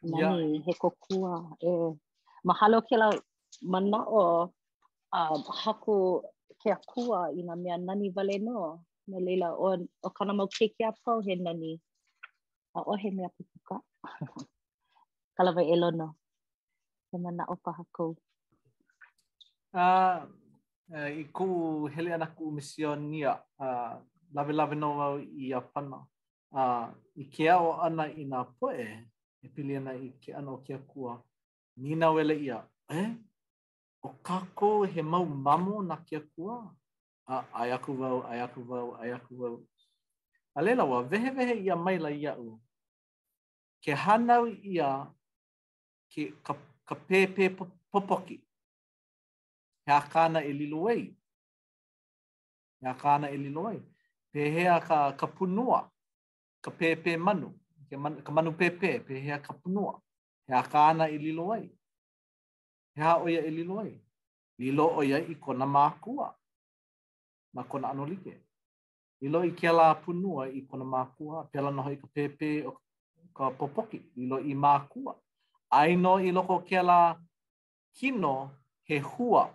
Yeah. 0.00 0.30
Nani, 0.38 0.62
he 0.64 0.72
kokua, 0.78 1.42
eh. 1.60 1.90
Mahalo 2.46 2.78
ke 2.86 2.94
la 2.96 3.10
mana 3.66 3.98
o 4.06 4.54
um, 5.14 5.42
haku 5.44 6.24
ke 6.58 6.74
akua 6.74 7.30
i 7.32 7.40
nga 7.44 7.56
mea 7.56 7.76
nani 7.78 8.08
vale 8.10 8.38
no. 8.38 8.84
Me 9.08 9.20
leila 9.24 9.56
o, 9.56 9.72
o 10.04 10.08
kana 10.12 10.34
mau 10.36 10.48
ke 10.52 10.68
ke 10.76 10.84
apau 10.84 11.18
he 11.24 11.34
nani. 11.34 11.72
A 12.76 12.82
o 12.84 12.92
he 12.96 13.10
mea 13.10 13.30
pupuka. 13.32 13.80
Kalawai 15.36 15.66
e 15.72 15.76
lono. 15.76 16.08
He 17.12 17.16
mana 17.18 17.44
o 17.48 17.56
paha 17.56 17.84
kou. 17.92 18.16
Uh, 19.72 20.26
uh, 20.94 21.08
I 21.12 21.24
ku 21.32 21.86
hele 21.94 22.12
ana 22.14 22.26
ku 22.26 22.48
umisio 22.52 22.92
nia. 23.00 23.40
Uh, 23.58 23.96
lave 24.34 24.52
lave 24.52 24.74
no 24.76 25.00
au 25.00 25.16
i 25.18 25.52
a 25.56 25.60
pana. 25.60 26.04
Uh, 26.52 26.90
I 27.16 27.24
ke 27.32 27.48
ao 27.48 27.80
ana 27.80 28.04
i 28.12 28.24
nga 28.28 28.44
poe. 28.60 28.84
E 29.42 29.48
pili 29.48 29.76
ana 29.80 29.94
i 29.96 30.12
ke 30.20 30.34
ana 30.36 30.52
o 30.52 30.60
ke 30.62 30.74
akua. 30.76 31.16
Nina 31.80 32.12
wele 32.12 32.36
ia. 32.42 32.60
Eh? 32.92 33.10
o 34.06 34.08
kako 34.22 34.86
he 34.86 35.02
mau 35.02 35.24
mamo 35.26 35.82
na 35.82 35.96
kia 36.08 36.20
kua. 36.34 36.74
A, 37.28 37.36
ai 37.52 37.70
aku 37.76 37.92
wau, 38.00 38.20
ai 38.30 38.40
aku 38.40 38.60
wau, 38.70 38.88
ai 39.02 39.10
aku 39.16 39.32
wau. 39.40 39.56
A 40.56 40.62
leila 40.64 40.84
wa, 40.84 41.02
vehe 41.02 41.30
vehe 41.36 41.54
ia 41.66 41.76
maila 41.76 42.10
ia 42.10 42.32
u. 42.38 42.60
Ke 43.84 43.92
hanau 44.04 44.46
ia 44.48 44.88
ke 46.14 46.22
ka, 46.46 46.52
ka 46.88 46.94
pēpē 47.08 47.44
popoki. 47.92 48.38
He 49.84 49.92
a 49.92 50.00
kāna 50.00 50.40
e 50.44 50.52
lilo 50.52 50.88
ei. 50.88 51.14
He 52.80 52.86
a 52.88 52.94
kāna 52.94 53.28
e 53.32 53.36
lilo 53.36 53.68
ei. 53.72 53.80
Pēhea 54.34 54.80
ka, 54.88 55.12
ka 55.20 55.26
punua, 55.26 55.84
ka 56.64 56.70
pēpē 56.70 57.16
manu. 57.20 57.50
Ke 57.88 57.96
man, 57.96 58.20
ka 58.24 58.30
manu 58.32 58.52
pēpē, 58.56 58.90
pēhea 59.06 59.38
ka 59.44 59.52
punua. 59.52 60.00
He 60.48 60.54
a 60.54 60.62
kāna 60.64 61.10
e 61.12 61.18
lilo 61.18 61.52
ei. 61.54 61.68
he 62.98 63.04
ha 63.04 63.16
oia 63.22 63.44
e 63.46 63.50
lilo 63.50 63.78
ai. 63.80 63.94
Lilo 64.58 64.88
oia 64.98 65.18
i 65.22 65.34
kona 65.36 65.66
mākua, 65.66 66.32
ma 67.54 67.62
kona 67.64 67.90
ano 67.90 68.04
like. 68.06 68.34
Lilo 69.22 69.44
i 69.46 69.50
kia 69.52 69.72
la 69.72 69.94
punua 69.94 70.48
i 70.50 70.62
kona 70.66 70.84
mākua, 70.84 71.46
pela 71.52 71.70
noho 71.70 71.92
i 71.92 71.96
ka 71.96 72.06
pepe 72.14 72.66
o 72.66 72.72
ka 73.36 73.50
popoki, 73.50 74.00
lilo 74.16 74.38
i 74.40 74.54
mākua. 74.54 75.14
Aino 75.70 76.18
i 76.18 76.32
loko 76.32 76.58
kia 76.66 76.82
la 76.82 77.16
kino 77.94 78.50
he 78.88 78.98
hua 78.98 79.46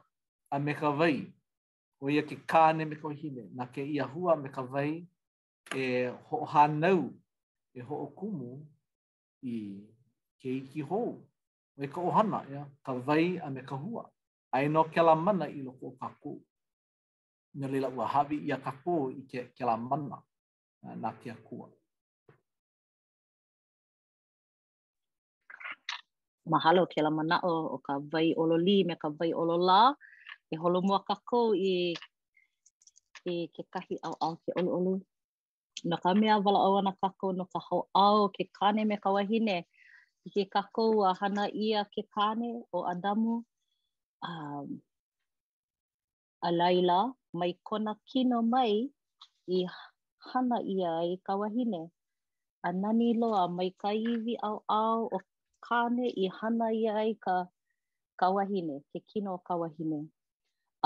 a 0.51 0.59
me 0.59 0.73
ka 0.73 0.91
vai, 0.91 1.19
o 1.99 2.07
ia 2.09 2.23
ke 2.23 2.37
kāne 2.47 2.87
me 2.87 2.95
ka 2.95 3.09
hine, 3.09 3.49
na 3.53 3.65
ke 3.65 3.81
ia 3.83 4.03
hua 4.07 4.37
me 4.37 4.49
ka 4.49 4.61
vai, 4.63 5.03
e 5.75 6.07
ho 6.29 6.45
hanau, 6.45 7.11
e 7.75 7.81
ho 7.81 7.95
o 8.07 8.63
i 9.43 9.83
ke 10.39 10.47
iki 10.61 10.81
hou. 10.81 11.19
me 11.79 11.87
ka 11.89 11.99
ohana, 12.01 12.39
ya, 12.53 12.63
ka 12.85 12.93
vai 13.05 13.25
a 13.45 13.47
me 13.55 13.61
ka 13.69 13.75
hua. 13.83 14.03
Ai 14.55 14.65
no 14.73 14.81
ke 14.93 15.01
la 15.07 15.15
mana 15.25 15.45
i 15.57 15.59
loko 15.67 15.85
o 15.91 15.95
ka 16.01 16.07
kō. 16.21 16.33
Nga 17.57 17.67
lila 17.73 17.87
ua 17.97 18.05
hawi 18.13 18.37
i 18.47 18.49
a 18.55 18.57
ka 18.65 18.71
kō 18.83 18.95
i 19.19 19.21
ke, 19.31 19.39
ke 19.57 19.63
la 19.69 19.75
mana 19.89 20.17
na 21.01 21.09
ke 21.21 21.29
a 21.35 21.37
kua. 21.47 21.67
Mahalo 26.51 26.83
ke 26.93 26.99
la 27.05 27.09
mana 27.17 27.35
o, 27.51 27.53
o 27.75 27.77
ka 27.85 27.93
vai 28.11 28.27
olo 28.41 28.55
li 28.67 28.77
me 28.87 28.95
ka 29.01 29.09
vai 29.17 29.31
olo 29.41 29.55
la. 29.69 29.81
E 30.53 30.55
holo 30.61 30.79
mua 30.87 30.99
ka 31.07 31.15
kō 31.29 31.41
i, 31.71 31.73
i 33.33 33.33
ke 33.53 33.61
kahi 33.73 33.95
au 34.05 34.13
au 34.25 34.33
ke 34.43 34.49
olo 34.59 34.69
olo. 34.77 34.93
No 35.89 35.95
ka 36.03 36.09
mea 36.19 36.35
wala 36.45 36.59
au 36.65 36.73
ana 36.81 36.93
ka 37.01 37.09
kō 37.19 37.27
no 37.37 37.45
ka 37.53 37.59
hau 37.67 37.81
au 38.05 38.19
ke 38.35 38.43
kane 38.57 38.81
me 38.89 38.95
ka 38.97 39.01
Ka 39.03 39.09
wahine. 39.15 39.57
i 40.27 40.29
ke 40.35 40.43
kakou 40.53 40.93
a 41.07 41.09
hana 41.19 41.43
ia 41.65 41.81
ke 41.93 42.01
kāne 42.15 42.49
o 42.75 42.77
Adamu. 42.93 43.35
Um, 44.29 44.67
a 46.47 46.49
Laila, 46.59 46.99
mai 47.39 47.51
kona 47.67 47.93
kino 48.09 48.37
mai 48.53 48.87
i 49.57 49.59
hana 50.29 50.57
ia 50.75 50.91
i 51.13 51.15
kawahine. 51.27 51.81
A 52.67 52.69
nani 52.81 53.09
loa 53.21 53.41
mai 53.57 53.69
ka 53.81 53.89
iwi 54.11 54.33
au 54.47 54.57
au 54.83 54.99
o 55.17 55.19
kāne 55.67 56.05
i 56.23 56.25
hana 56.39 56.67
ia 56.81 56.95
i 57.11 57.13
ka 57.25 57.35
kawahine, 58.19 58.75
ke 58.91 58.99
kino 59.09 59.29
o 59.37 59.41
kawahine. 59.47 59.99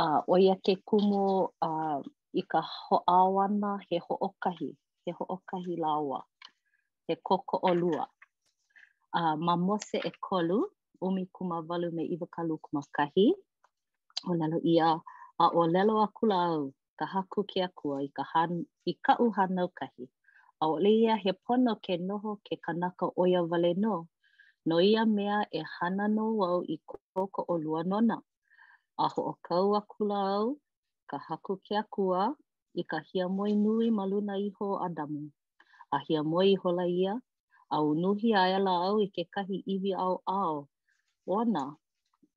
A 0.02 0.04
uh, 0.04 0.20
oia 0.34 0.56
ke 0.66 0.74
kumo 0.88 1.26
uh, 1.68 2.02
i 2.42 2.44
ka 2.52 2.60
hoawana 2.74 3.72
he 3.90 3.98
hookahi, 4.08 4.72
he 5.06 5.12
hookahi 5.18 5.74
lawa, 5.84 6.22
he 7.08 7.14
koko 7.28 7.60
o 7.64 7.74
lua. 7.82 8.06
a 9.16 9.20
uh, 9.20 9.36
mamose 9.40 9.98
e 10.04 10.12
kolu 10.20 10.70
umi 11.02 11.26
kuma 11.32 11.60
walu 11.68 11.92
me 11.96 12.04
iwa 12.04 12.28
kalu 12.28 12.58
kuma 12.58 12.82
kahi 12.92 13.36
o 14.28 14.34
lalo 14.36 14.58
ia 14.64 15.00
a 15.40 15.46
o 15.48 15.62
lelo 15.74 15.94
a 16.04 16.08
kula 16.18 16.36
au 16.50 16.74
ka 17.00 17.06
haku 17.14 17.40
ke 17.50 17.60
akua 17.68 17.96
i 18.04 18.10
ka, 18.16 18.24
han, 18.34 18.52
i 18.86 18.94
ka 19.06 19.14
uhanau 19.26 19.70
kahi 19.80 20.04
a 20.60 20.66
o 20.68 20.76
le 20.84 20.92
ia 21.04 21.14
he 21.24 21.32
pono 21.44 21.74
ke 21.86 21.94
noho 22.08 22.32
ke 22.46 22.56
kanaka 22.66 23.06
oia 23.22 23.42
vale 23.50 23.72
no 23.84 23.96
no 24.68 24.76
ia 24.92 25.04
mea 25.16 25.40
e 25.52 25.62
hana 25.76 26.06
no 26.16 26.26
au 26.50 26.60
i 26.68 26.76
koko 26.90 27.42
o 27.48 27.54
lua 27.64 27.82
nona 27.92 28.18
a 28.98 29.06
ho 29.14 29.22
o 29.32 29.34
kau 29.48 29.70
a 29.80 29.82
kula 29.92 30.20
au 30.38 30.48
ka 31.10 31.18
haku 31.28 31.54
ke 31.66 31.74
akua 31.82 32.22
i 32.76 32.82
ka 32.92 32.98
hia 33.08 33.26
moi 33.38 33.54
nui 33.64 33.88
maluna 33.98 34.34
iho 34.48 34.68
adamu 34.86 35.22
a 35.96 35.98
hia 36.06 36.22
moi 36.32 36.50
hola 36.62 36.86
ia 37.02 37.14
a 37.70 37.78
nuhi 37.82 38.30
a 38.34 38.42
ela 38.58 38.74
au 38.88 38.98
i 39.06 39.08
kekahi 39.16 39.58
iwi 39.74 39.92
au 40.06 40.16
au. 40.40 40.58
Ona, 41.38 41.64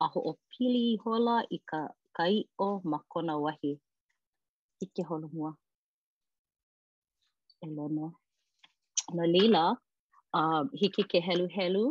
a 0.03 0.07
ho 0.13 0.19
o 0.31 0.33
pili 0.51 0.81
i 0.93 0.97
hola 1.03 1.37
i 1.57 1.59
ka 1.71 1.81
kai 2.17 2.37
o 2.67 2.69
ma 2.91 2.99
kona 3.13 3.35
wahi. 3.45 3.73
I 4.85 4.87
ke 4.95 5.03
holo 5.09 5.29
mua. 5.37 5.51
E 7.67 7.67
lono. 7.77 8.07
Na 9.17 9.25
leila, 9.35 9.65
um, 10.39 10.63
hiki 10.81 11.03
ke 11.11 11.19
helu 11.27 11.47
helu 11.57 11.85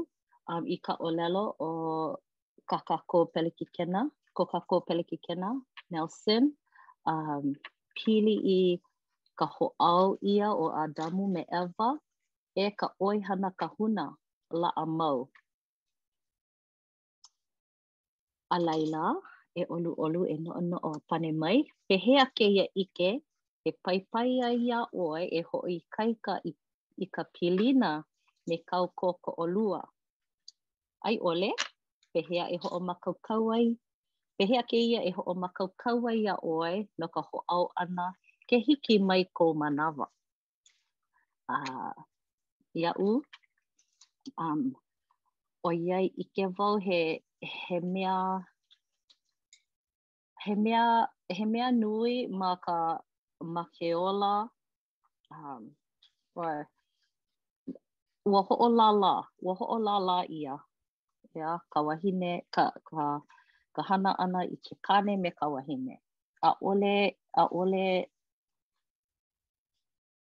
um, 0.52 0.64
i 0.76 0.78
ka 0.86 0.94
olelo 1.08 1.44
o 1.68 1.70
kakako 2.70 3.18
pelikikena, 3.34 4.02
kokako 4.38 4.76
pelikikena, 4.88 5.50
Nelson. 5.92 6.44
Um, 7.12 7.46
pili 7.96 8.36
i 8.60 8.60
ka 9.40 9.46
ho 9.56 9.66
au 9.80 10.08
ia 10.34 10.48
o 10.64 10.66
Adamu 10.84 11.26
me 11.34 11.42
Eva. 11.64 11.90
e 12.64 12.72
ka 12.80 12.88
hana 13.28 13.50
ka 13.60 13.68
huna 13.80 14.06
la 14.62 14.70
a 14.76 14.84
mau. 14.98 15.20
A 18.56 18.58
laila, 18.68 19.04
e 19.56 19.62
olu 19.74 19.92
olu 20.04 20.22
e 20.34 20.36
no 20.44 20.52
no 20.70 20.78
o 20.90 20.92
pane 21.10 21.30
mai, 21.42 21.58
he 21.88 21.96
hea 22.06 22.24
ke 22.38 22.46
ia 22.58 22.66
ike, 22.84 23.10
he 23.64 23.70
paipai 23.84 24.30
ai 24.48 24.58
ia 24.68 24.80
oi 25.06 25.24
e 25.40 25.42
ho 25.50 25.58
i 25.76 25.80
kaika 25.96 26.34
i, 26.50 26.52
i 27.04 27.06
ka 27.16 27.24
pilina 27.34 27.92
me 28.48 28.56
kau 28.70 28.86
koko 29.00 29.32
olua. 29.44 29.82
Ai 31.08 31.16
ole, 31.30 31.50
pehea 32.14 32.44
e 32.56 32.58
ho 32.64 32.68
o 32.78 32.80
makau 32.88 33.16
kauai, 33.28 33.66
pehea 34.38 34.62
ke 34.70 34.78
ia 34.92 35.00
e 35.10 35.12
ho 35.16 35.22
o 35.32 35.34
makau 35.44 35.70
kauai 35.82 36.18
ia 36.26 36.36
oi 36.58 36.76
no 37.00 37.06
ka 37.16 37.22
ho 37.28 37.38
au 37.56 37.66
ana 37.82 38.06
ke 38.50 38.56
hiki 38.66 38.96
mai 39.08 39.22
ko 39.38 39.46
manawa. 39.62 40.06
Uh, 41.56 41.94
iaʻu. 42.84 43.10
Um, 44.44 44.62
Oiai 45.68 46.06
ike 46.24 46.44
wau 46.58 46.76
he, 46.86 47.00
he 47.42 47.76
mea 47.94 48.16
he 50.44 50.54
mea 50.64 50.84
he 51.38 51.44
mea 51.54 51.68
nui 51.82 52.16
ma 52.40 52.50
ka 52.66 52.76
ma 53.54 53.64
ke 53.76 53.88
ola 54.08 54.34
um 55.34 55.64
or 56.40 56.56
wa 58.32 58.42
ho 58.48 58.54
ola 58.68 58.88
la 59.02 59.14
wa 59.46 59.54
ho 59.60 59.64
ola 59.76 59.96
la 60.08 60.18
ia 60.40 60.56
ya 60.56 60.60
yeah, 61.38 61.58
ka 61.72 61.80
wahine 61.88 62.34
ka 62.56 62.66
ka 62.88 63.06
ka 63.76 63.82
hana 63.90 64.12
ana 64.24 64.40
i 64.56 64.56
ke 64.66 64.74
kane 64.86 65.14
me 65.24 65.30
ka 65.40 65.46
wahine 65.56 65.96
a 66.50 66.52
ole 66.72 66.96
a 67.42 67.44
ole 67.60 67.86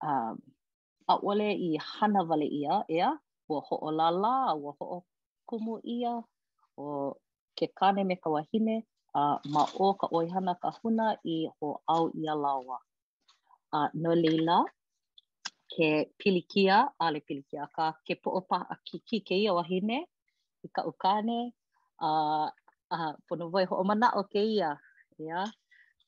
um 0.07 0.37
a 1.07 1.15
ole 1.19 1.49
i 1.51 1.77
hana 1.77 2.21
wale 2.23 2.45
ia, 2.47 2.83
ea, 2.89 3.11
ua 3.49 3.59
ho'o 3.69 3.91
la 3.91 4.07
la, 4.11 4.53
ua 4.55 4.73
ho'o 4.79 5.03
kumu 5.45 5.79
ia, 5.83 6.23
o 6.77 7.15
ke 7.57 7.65
kane 7.79 8.01
me 8.07 8.15
ka 8.23 8.29
wahine, 8.29 8.75
a 9.15 9.21
ma 9.53 9.63
o 9.83 9.93
ka 9.99 10.07
oihana 10.17 10.53
ka 10.61 10.69
huna 10.81 11.05
i 11.25 11.45
ho 11.59 11.67
au 11.95 12.05
ia 12.21 12.33
lawa. 12.43 12.77
A 13.77 13.89
no 14.01 14.11
leila, 14.21 14.57
ke 15.71 15.87
pilikia, 16.19 16.75
ale 17.03 17.19
pilikia 17.27 17.63
ka, 17.75 17.85
ke 18.05 18.13
po'o 18.23 18.39
pa 18.49 18.57
a 18.71 18.75
kiki 18.87 19.17
ke 19.27 19.35
ia 19.43 19.51
wahine, 19.53 19.97
i 20.63 20.67
ka 20.75 20.81
ukane, 20.91 21.39
a, 21.99 22.09
a 22.95 22.97
pono 23.27 23.45
voi 23.51 23.65
ho'o 23.69 23.83
mana 23.89 24.07
o 24.19 24.23
ke 24.33 24.41
ia, 24.57 24.69
ea, 25.25 25.41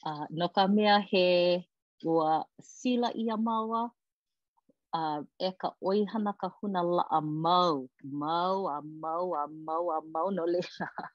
a 0.08 0.12
no 0.38 0.48
ka 0.56 0.64
mea 0.76 0.98
he 1.12 1.26
ua 2.06 2.46
sila 2.62 3.10
ia 3.16 3.36
mawa, 3.38 3.92
uh, 4.96 5.20
e 5.40 5.50
ka 5.62 5.68
oihana 5.88 6.32
ka 6.42 6.48
huna 6.58 6.82
la 6.98 7.04
a 7.18 7.20
mau, 7.46 7.76
mau 8.22 8.58
a 8.76 8.78
mau 9.04 9.26
a 9.42 9.44
mau 9.68 9.84
a 9.96 9.98
mau 10.14 10.28
no 10.38 10.44
le 10.54 10.62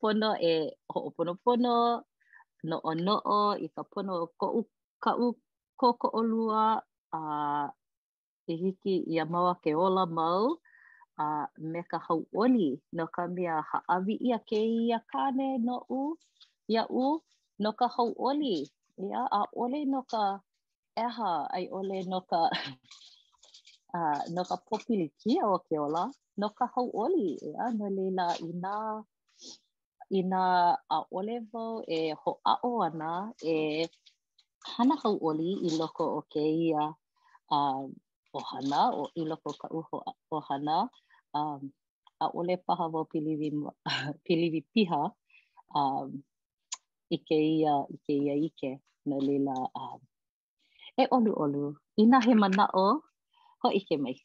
pono 0.00 0.30
e 0.52 0.54
ho'opono 0.92 1.32
pono, 1.44 1.74
no 2.68 2.76
ono 2.90 3.00
no 3.06 3.14
o 3.40 3.40
i 3.64 3.66
ka 3.76 3.82
pono 3.92 4.12
ko 4.40 4.46
u 4.60 4.62
ka 5.04 5.12
u 5.26 5.28
ko 5.80 5.86
ko 6.00 6.08
o 6.18 6.22
lua 6.30 6.64
a 7.18 7.20
uh, 7.20 7.66
e 8.52 8.54
hiki 8.62 8.94
i 9.12 9.14
a 9.22 9.24
mau 9.32 9.46
a 9.52 9.54
ke 9.64 9.70
ola 9.86 10.04
mau 10.18 10.42
a 11.24 11.26
uh, 11.34 11.46
me 11.70 11.80
ka 11.90 11.98
hau 12.06 12.18
oni 12.42 12.68
no 12.96 13.04
ka 13.14 13.22
mea 13.34 13.56
haawi 13.70 14.14
i 14.26 14.30
a 14.38 14.40
ke 14.48 14.58
i 14.80 14.92
a 14.98 15.00
kane 15.10 15.48
no 15.66 15.74
u 16.00 16.02
i 16.72 16.74
a 16.82 16.84
u 17.04 17.06
no 17.62 17.70
ka 17.78 17.86
hau 17.94 18.08
oni 18.28 18.54
ia 19.06 19.20
a 19.40 19.42
ole 19.62 19.80
no 19.92 20.00
ka 20.12 20.22
eha 21.04 21.30
ai 21.56 21.66
ole 21.78 21.98
no 22.10 22.18
ka 22.30 22.40
uh, 23.96 24.20
no 24.34 24.42
ka 24.48 24.56
popili 24.66 25.06
kia 25.20 25.42
o 25.56 25.58
ke 25.68 25.74
ola 25.86 26.04
no 26.40 26.46
ka 26.58 26.64
hau 26.74 26.86
oli 27.04 27.28
e 27.48 27.50
a 27.64 27.66
no 27.78 27.86
leila 27.96 28.26
i 28.48 28.50
nā 28.64 28.74
i 30.18 30.22
nā 30.32 30.42
a 30.96 30.98
ole 31.18 31.34
vau 31.50 31.74
e 31.96 31.98
ho 32.22 32.30
a 32.52 32.54
o 32.70 32.70
ana 32.88 33.10
e 33.52 33.54
hana 34.72 34.94
hau 35.02 35.14
oli 35.28 35.50
i 35.68 35.70
loko 35.80 36.04
o 36.18 36.20
ke 36.32 36.42
ia 36.66 36.84
uh, 37.56 37.82
o 38.38 38.40
hana 38.50 38.80
o 39.00 39.02
i 39.20 39.28
loko 39.30 39.50
ka 39.60 39.66
uho 39.80 39.98
o 40.36 40.40
hana 40.48 40.76
um, 41.38 41.60
a 42.24 42.26
ole 42.40 42.54
paha 42.66 42.86
vau 42.92 43.04
pilivi, 43.12 43.48
pilivi 44.26 44.60
piha 44.72 45.02
um, 45.80 46.08
i 47.16 47.18
ke 47.28 47.36
ia 47.58 47.74
i 47.96 47.98
ke 48.04 48.14
ia 48.26 48.34
ike 48.48 48.70
no 49.08 49.16
leila 49.28 49.56
um, 49.80 50.00
e 50.96 51.04
olu 51.10 51.32
olu. 51.34 51.64
Ina 51.96 52.20
he 52.24 52.34
mana 52.34 52.68
o, 52.74 53.00
ho 53.62 53.68
ike 53.72 53.96
mai. 54.00 54.16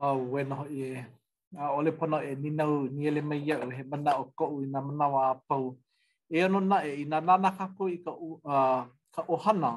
A 0.00 0.12
oh, 0.12 0.16
wena 0.32 0.54
ho 0.56 0.64
ie. 0.70 1.04
A 1.58 1.64
ole 1.78 1.90
pono 1.98 2.18
e 2.18 2.30
ni 2.34 2.50
ninau 2.50 2.74
ni 2.94 3.06
ele 3.08 3.20
mai 3.22 3.38
iau 3.48 3.70
he 3.76 3.82
mana 3.90 4.10
o 4.20 4.24
kou 4.38 4.62
ina 4.64 4.80
mana 4.80 5.06
wa 5.14 5.22
pau. 5.48 5.76
E 6.34 6.44
ono 6.46 6.60
na 6.70 6.76
e 6.88 7.02
ina 7.02 7.18
nana 7.28 7.50
kako 7.58 7.82
i 7.88 7.96
ka, 8.04 8.10
uh, 8.26 8.82
ka 9.14 9.22
ohana. 9.34 9.70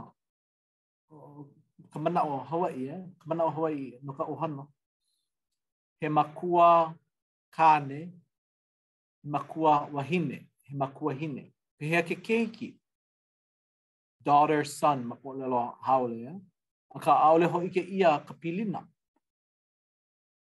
Ka 1.91 1.97
mana 2.03 2.19
o 2.29 2.33
Hawaii, 2.49 2.85
eh? 2.95 3.01
ka 3.19 3.23
mana 3.29 3.41
o 3.45 3.49
Hawaii 3.55 3.87
no 4.05 4.11
ka 4.17 4.23
ohana. 4.33 4.63
He 6.01 6.07
makua 6.09 6.93
kāne, 7.55 7.99
makua 9.23 9.89
wahine, 9.93 10.39
he 10.65 10.73
makua 10.77 11.13
hine. 11.13 11.43
Pehea 11.77 12.01
ke 12.07 12.15
keiki, 12.15 12.73
daughter 14.27 14.61
son 14.79 14.97
ma 15.09 15.15
po 15.21 15.29
lelo 15.39 15.59
haole 15.87 16.17
ya 16.25 16.31
eh? 16.33 16.37
a 16.95 16.99
ka 17.05 17.13
aole 17.27 17.45
ho 17.51 17.57
ike 17.63 17.81
ia 17.99 18.09
kapilina 18.27 18.35
pilina 18.41 18.79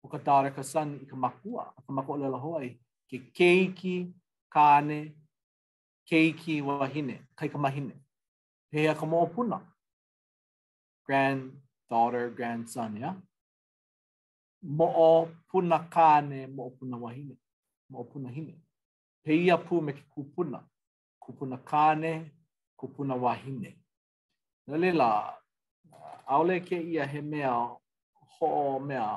o 0.03 0.07
ka 0.07 0.17
daughter 0.27 0.51
ka 0.55 0.63
son 0.73 0.89
i 1.03 1.05
ka 1.11 1.15
makua 1.15 1.63
a 1.77 1.81
ka 1.85 1.91
mako 1.97 2.13
lelo 2.21 2.37
ho 2.45 2.49
ai 2.61 2.69
ke 3.11 3.17
keiki 3.39 3.95
kane 4.57 4.99
keiki 6.11 6.55
wahine 6.69 7.15
kai 7.41 7.47
ka 7.55 7.63
mahine 7.65 7.95
he 8.75 8.85
ia 8.87 8.95
ka 9.01 9.05
mo 9.15 9.25
puna 9.35 9.59
grand 11.07 11.51
daughter 11.89 12.29
grandson 12.39 12.97
ya 13.03 13.11
mo 14.79 14.87
o 15.09 15.11
puna 15.51 15.77
kane 15.97 16.39
mo 16.55 16.61
o 16.71 16.75
puna 16.79 16.97
wahine 17.03 17.35
mo 17.91 17.99
o 18.03 18.09
puna 18.13 18.29
hine 18.39 18.55
he 19.27 19.33
ia 19.43 19.57
pu 19.67 19.81
me 19.89 19.99
ke 19.99 20.03
kupuna 20.15 20.63
kupuna 21.27 21.57
kane 21.71 22.11
kupuna 22.77 23.15
wahine. 23.15 23.77
Nā 24.69 24.77
lila, 24.77 25.35
aule 26.25 26.59
ke 26.61 26.77
ia 26.79 27.05
he 27.05 27.21
mea 27.21 27.51
ho'o 28.37 28.79
mea 28.79 29.09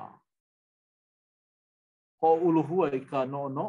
ho 2.21 2.35
uluhua 2.37 2.93
i 2.95 3.01
ka 3.01 3.25
no 3.25 3.49
no 3.49 3.67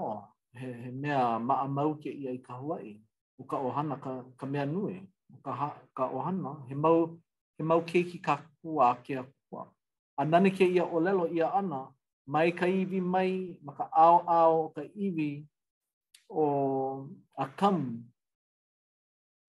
he, 0.56 0.68
he 0.72 0.92
mea 0.92 1.40
ma'a 1.40 1.68
mau 1.68 1.96
ke 1.96 2.10
ia 2.14 2.32
i 2.32 2.38
ka 2.38 2.54
Hawaii. 2.60 2.98
O 3.40 3.44
ka 3.44 3.58
ohana 3.58 3.98
ka, 4.02 4.24
ka 4.38 4.46
mea 4.46 4.66
nui, 4.66 5.00
o 5.34 5.38
ka, 5.44 5.52
ha, 5.54 5.70
ka 5.96 6.10
ohana, 6.10 6.56
he 6.70 6.76
mau, 6.76 7.18
he 7.58 7.64
mau 7.64 7.82
keiki 7.82 8.22
ka 8.24 8.38
kua 8.62 8.94
ke 9.08 9.16
a 9.18 9.26
kua. 9.50 9.66
A 10.18 10.26
nane 10.26 10.52
ke 10.54 10.66
ia 10.70 10.86
o 10.86 11.00
lelo 11.00 11.26
ia 11.28 11.50
ana, 11.50 11.88
mai 12.28 12.52
ka 12.52 12.68
iwi 12.68 13.02
mai, 13.02 13.32
ma 13.66 13.74
ka 13.74 13.90
ao 13.96 14.70
ka 14.76 14.82
iwi 14.84 15.48
o 16.30 17.08
akam 17.38 17.82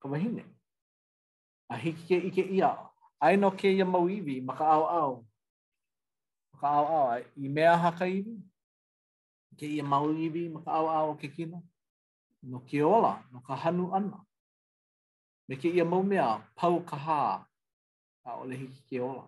ka 0.03 0.09
wahine. 0.11 0.43
A 1.71 1.77
hiki 1.79 2.03
ke 2.11 2.17
ike 2.29 2.43
ia, 2.51 2.75
ai 3.23 3.37
no 3.37 3.51
ke 3.57 3.69
ia 3.71 3.85
mauiwi 3.87 4.41
ma 4.47 4.55
ka 4.59 4.65
au 4.77 4.85
au. 5.01 5.15
Ma 6.53 6.59
ka 6.61 6.69
au 6.79 6.87
au, 7.01 7.09
i 7.45 7.49
mea 7.55 7.77
haka 7.83 8.05
iwi. 8.09 8.35
Ke 9.59 9.67
ia 9.67 9.83
mauiwi 9.85 10.43
ma 10.55 10.61
au 10.77 10.87
au 10.99 11.15
ke 11.21 11.29
kino. 11.35 11.59
No 12.51 12.59
ke 12.69 12.83
ola, 12.83 13.13
no 13.33 13.39
ka 13.47 13.57
hanu 13.63 13.93
ana. 13.97 14.19
Me 15.49 15.55
ke 15.61 15.69
ia 15.71 15.85
maumea, 15.85 16.27
pau 16.57 16.77
ka 16.85 16.97
hā, 17.05 17.19
a 18.27 18.31
ole 18.43 18.57
hiki 18.57 18.83
ke 18.91 19.01
ola. 19.01 19.25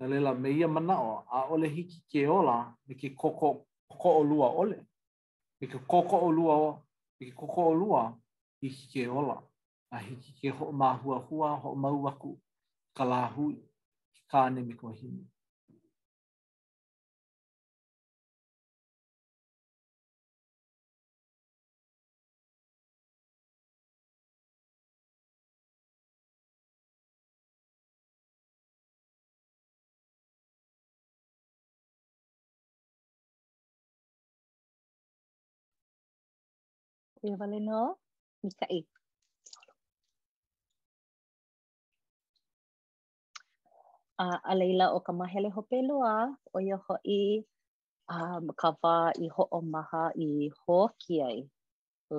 Na 0.00 0.06
lela, 0.08 0.34
me 0.34 0.50
ia 0.50 0.68
manao, 0.68 1.24
a 1.30 1.46
ole 1.52 1.68
hiki 1.68 2.00
ke 2.10 2.26
ola, 2.28 2.74
me 2.88 2.94
ke 2.94 3.08
koko, 3.14 3.66
koko 3.90 4.08
o 4.18 4.22
lua 4.24 4.48
ole. 4.50 4.78
Me 5.60 5.66
ke 5.68 5.78
koko 5.86 6.16
o 6.26 6.30
lua 6.30 6.54
o, 6.56 6.70
me 7.20 7.26
ke 7.30 7.34
koko 7.34 7.60
o 7.70 7.74
lua, 7.74 8.02
hiki 8.62 8.86
ke 8.92 9.08
ola. 9.08 9.42
a 9.96 9.98
hiki 10.06 10.32
ke 10.40 10.48
ho 10.58 10.66
mahua 10.80 11.16
hua 11.28 11.48
ho 11.62 11.70
mau 11.82 11.98
aku 12.10 12.30
ka 12.96 13.04
lahui 13.04 13.54
ki 14.14 14.20
kāne 14.32 14.60
mi 14.66 14.74
ko 14.80 14.88
himi. 14.98 15.26
Ia 37.28 37.36
vale 37.40 37.58
no, 37.68 37.80
mi 38.42 38.50
ka 38.58 38.66
e. 38.78 38.82
a 44.18 44.26
a 44.50 44.52
leila 44.58 44.86
o 44.96 44.98
ka 45.06 45.12
mahele 45.18 45.48
hope 45.56 45.78
loa 45.88 46.14
o 46.54 46.58
ia 46.66 46.76
hoi 46.86 47.18
a 48.14 48.16
um, 48.18 48.46
ka 48.60 48.68
wā 48.82 48.96
i 49.26 49.28
ho 49.34 49.42
o 49.58 49.60
maha 49.74 50.04
i 50.26 50.28
ho 50.60 50.76
ki 51.02 51.14
ai 51.28 51.38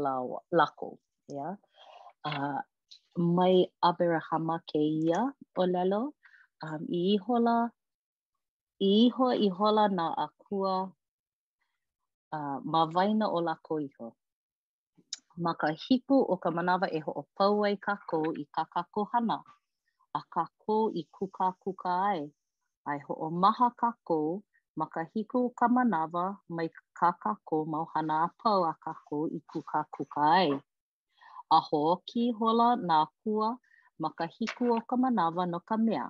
lau, 0.03 0.25
lako. 0.60 0.89
ya 1.38 1.47
a 2.29 2.31
mai 3.38 3.55
Aberahama 3.89 4.58
ke 4.71 4.79
ia 4.79 5.19
o 5.62 5.63
lalo 5.75 6.01
um, 6.65 6.81
i 6.99 7.01
ihola 7.15 7.58
i 8.89 8.91
iho 9.08 9.25
i 9.47 9.49
hola 9.58 9.86
na 9.97 10.05
a 10.25 10.27
kua 10.43 10.75
uh, 12.38 12.58
ma 12.71 12.81
vaina 12.95 13.25
o 13.38 13.39
lako 13.47 13.73
iho. 13.88 14.08
Ma 15.43 15.51
ka 15.62 15.67
hipu 15.84 16.15
o 16.34 16.36
ka 16.43 16.49
manawa 16.55 16.88
e 16.97 16.99
ho 17.05 17.12
o 17.21 17.23
pau 17.38 17.63
ai 17.67 17.75
kako 17.86 18.17
i 18.43 18.45
ka 18.55 18.63
kako 18.75 19.01
hana. 19.12 19.38
a 20.17 20.21
kako 20.34 20.78
i 21.01 21.04
kuka 21.15 21.45
kuka 21.63 21.91
ai. 22.12 22.21
Ai 22.91 22.99
ho 23.06 23.13
o 23.28 23.30
maha 23.41 23.67
kako 23.82 24.19
ma 24.80 24.86
ka 24.93 25.01
hiku 25.12 25.39
ka 25.60 25.65
manawa 25.75 26.25
mai 26.56 26.69
ka 26.99 27.10
kako 27.23 27.58
mau 27.71 27.86
hana 27.93 28.13
apau 28.28 28.60
a 28.71 28.73
kako 28.86 29.17
i 29.38 29.39
kuka 29.51 29.80
kuka 29.95 30.23
ai. 30.41 30.49
A 31.58 31.60
ho 31.67 31.84
ki 32.10 32.23
hola 32.38 32.67
nā 32.89 32.99
kua 33.21 33.49
ma 34.01 34.10
ka 34.17 34.25
hiku 34.36 34.63
o 34.78 34.80
ka 34.89 34.95
manawa 35.04 35.43
no 35.51 35.60
ka 35.69 35.75
mea. 35.86 36.08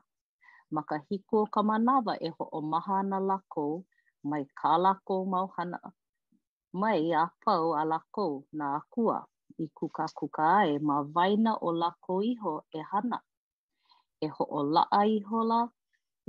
Ma 0.75 0.81
ka 0.89 0.95
hiku 1.07 1.33
o 1.43 1.45
ka 1.53 1.61
manawa 1.69 2.13
e 2.27 2.29
ho 2.35 2.43
o 2.59 2.61
maha 2.71 2.97
na 3.09 3.17
lako 3.29 3.65
mai 4.29 4.43
ka 4.59 4.71
lako 4.85 5.15
mau 5.33 5.47
hana 5.55 5.79
mai 6.81 7.01
a 7.23 7.25
pau 7.43 7.65
a 7.81 7.83
lako 7.91 8.25
nā 8.59 8.69
kua 8.93 9.17
i 9.65 9.67
kuka 9.77 10.05
kuka 10.19 10.43
ai 10.61 10.69
ma 10.87 10.95
vaina 11.15 11.51
o 11.67 11.69
lako 11.81 12.13
iho 12.31 12.53
e 12.79 12.81
hana. 12.91 13.17
e 14.25 14.27
ho'ola'a 14.37 14.99
i 15.13 15.17
hola 15.29 15.59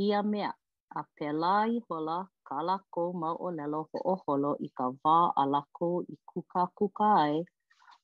ia 0.07 0.21
mea 0.33 0.51
a 0.99 1.01
pela 1.17 1.55
i 1.75 1.77
hola 1.89 2.19
ka 2.49 2.57
lako 2.69 3.03
ma 3.21 3.31
o 3.47 3.49
lelo 3.59 3.81
ho'oholo 3.91 4.51
i 4.67 4.69
ka 4.79 4.87
wā 5.03 5.17
a 5.41 5.45
lako 5.55 5.89
i 6.15 6.17
kuka 6.31 6.63
kuka 6.79 7.07
ai 7.27 7.37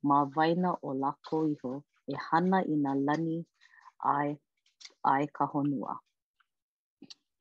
ma 0.08 0.18
vaina 0.34 0.70
o 0.88 0.90
lako 1.02 1.36
iho 1.52 1.72
e 2.14 2.16
hana 2.26 2.58
i 2.74 2.76
na 2.84 2.92
lani 3.06 3.38
ai 4.16 4.30
ai 5.12 5.24
ka 5.36 5.44
honua. 5.52 5.94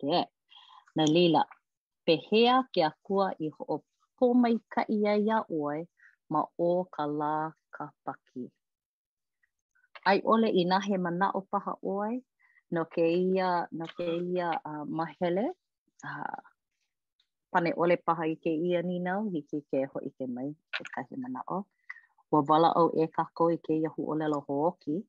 Ke, 0.02 0.18
okay. 0.22 0.24
na 0.96 1.04
lila, 1.16 1.44
pehea 2.06 2.56
ke 2.74 2.82
a 2.90 2.92
kua 3.06 3.28
i 3.48 3.48
ho'o 3.56 3.76
pomai 4.18 4.56
ka 4.74 4.82
ia 4.98 5.14
ia 5.28 5.38
oe 5.62 5.78
ma 6.34 6.42
o 6.70 6.72
ka 6.96 7.04
lā 7.20 7.36
ka 7.76 7.84
paki. 8.06 8.44
Ai 10.10 10.18
ole 10.34 10.48
i 10.62 10.64
nahe 10.72 10.96
mana 11.06 11.28
o 11.40 11.42
paha 11.52 11.74
oe, 11.96 12.12
no 12.72 12.86
ke 12.94 13.04
ia, 13.04 13.68
no 13.76 13.86
ke 13.98 14.08
ia 14.32 14.50
uh, 14.66 14.86
mahele, 14.88 15.46
uh, 16.08 16.40
pane 17.52 17.72
ole 17.76 17.96
paha 18.06 18.26
i 18.32 18.36
ke 18.44 18.50
ia 18.68 18.82
ni 18.84 19.00
nau, 19.04 19.28
i 19.36 19.44
ke 19.44 19.60
ke 19.70 19.86
ho 19.92 20.00
i 20.08 20.12
ke 20.16 20.26
mai, 20.28 20.48
e 20.80 20.84
kahi 20.96 21.20
mana 21.24 21.44
o. 21.52 21.62
Wa 22.32 22.40
wala 22.48 22.72
au 22.82 22.94
e 22.96 23.08
kako 23.18 23.52
i 23.52 23.58
ke 23.66 23.76
ia 23.80 23.90
hu 23.96 24.08
o 24.12 24.16
lelo 24.20 24.40
ho 24.48 24.56
oki, 24.72 25.02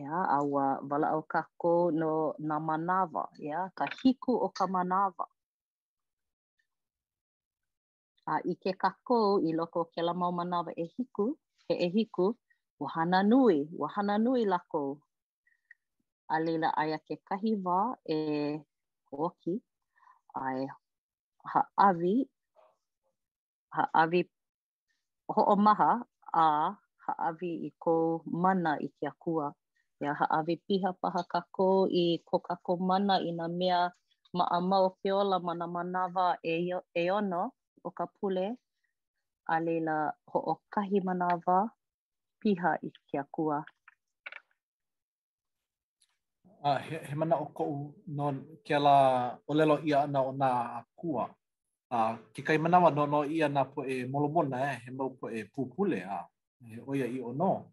ia, 0.00 0.20
a 0.36 0.38
wa 0.44 0.66
wala 0.90 1.10
au 1.16 1.22
kako 1.34 1.72
no 2.00 2.12
na 2.50 2.60
manawa, 2.68 3.24
ia, 3.40 3.64
ka 3.78 3.88
hiku 4.02 4.36
o 4.46 4.52
ka 4.60 4.66
manawa. 4.76 5.26
A 8.26 8.38
i 8.52 8.54
ke 8.60 8.72
kako 8.84 9.16
i 9.48 9.52
loko 9.56 9.88
ke 9.92 10.02
la 10.04 10.12
mau 10.20 10.32
manawa 10.32 10.72
e 10.76 10.84
hiku, 10.92 11.30
ke 11.66 11.74
e 11.88 11.88
hiku, 11.96 12.32
wahana 12.80 13.22
nui, 13.24 13.64
wahana 13.80 14.18
nui 14.20 14.44
lako, 14.44 14.84
a 16.32 16.36
leila 16.44 16.70
aia 16.80 16.98
ke 17.06 17.14
kahi 17.28 17.52
wā 17.66 17.78
e 18.14 18.16
hoki 19.10 19.54
ai 20.44 20.62
ha 21.52 21.60
avi 21.88 22.16
ha 23.76 23.82
avi 24.02 24.20
ho 25.34 25.40
o 25.52 25.56
maha 25.66 25.90
a 26.44 26.46
ha 27.04 27.12
avi 27.28 27.50
i 27.68 27.70
ko 27.84 27.94
mana 28.44 28.72
i 28.86 28.88
ke 28.96 29.06
akua 29.12 29.46
ia 30.02 30.12
ha 30.20 30.26
avi 30.38 30.54
piha 30.66 30.90
paha 31.00 31.20
ka 31.32 31.40
ko 31.56 31.68
i 32.02 32.04
ko 32.28 32.36
ka 32.46 32.54
ko 32.66 32.72
mana 32.88 33.14
i 33.28 33.30
na 33.38 33.46
mea 33.58 33.80
ma 34.36 34.44
a 34.56 34.58
mau 34.70 34.86
ke 35.00 35.08
ola 35.20 35.36
mana 35.46 35.66
manawa 35.74 36.26
e, 36.52 36.54
e 37.02 37.04
ono 37.18 37.42
o 37.86 37.90
ka 37.98 38.04
pule 38.16 38.46
a 39.54 39.56
leila 39.66 39.96
ho 40.30 40.38
o 40.52 40.54
kahi 40.72 40.98
manawa 41.06 41.56
piha 42.42 42.70
i 42.88 42.90
ke 43.08 43.16
akua 43.22 43.56
Uh, 46.66 46.78
he, 46.80 46.96
he 46.98 47.14
mana 47.14 47.36
o 47.36 47.44
kou 47.52 47.92
no 48.06 48.26
kia 48.64 48.78
la 48.80 49.36
o 49.48 49.52
lelo 49.54 49.76
ia 49.86 50.06
na 50.06 50.20
o 50.22 50.32
nā 50.32 50.50
kua. 50.96 51.28
Uh, 51.90 52.16
ke 52.32 52.40
kai 52.46 52.56
manawa 52.58 52.88
no 52.94 53.04
no 53.06 53.22
ia 53.24 53.48
na 53.48 53.64
po 53.64 53.84
e 53.84 54.04
molomona, 54.12 54.56
eh, 54.72 54.78
he 54.86 54.90
mau 54.90 55.10
po 55.10 55.28
e 55.28 55.44
pupule, 55.54 56.00
a 56.02 56.24
Uh, 56.64 56.70
he 56.74 56.80
oia 56.88 57.04
i 57.16 57.20
o 57.20 57.32
no. 57.32 57.66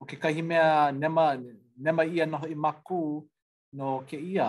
O 0.00 0.04
ke 0.04 0.16
kai 0.20 0.34
himea 0.34 0.92
nema, 0.92 1.24
nema 1.84 2.04
ia 2.06 2.26
no 2.26 2.38
i 2.38 2.54
maku 2.54 3.24
no 3.72 4.04
ke 4.08 4.18
ia, 4.32 4.48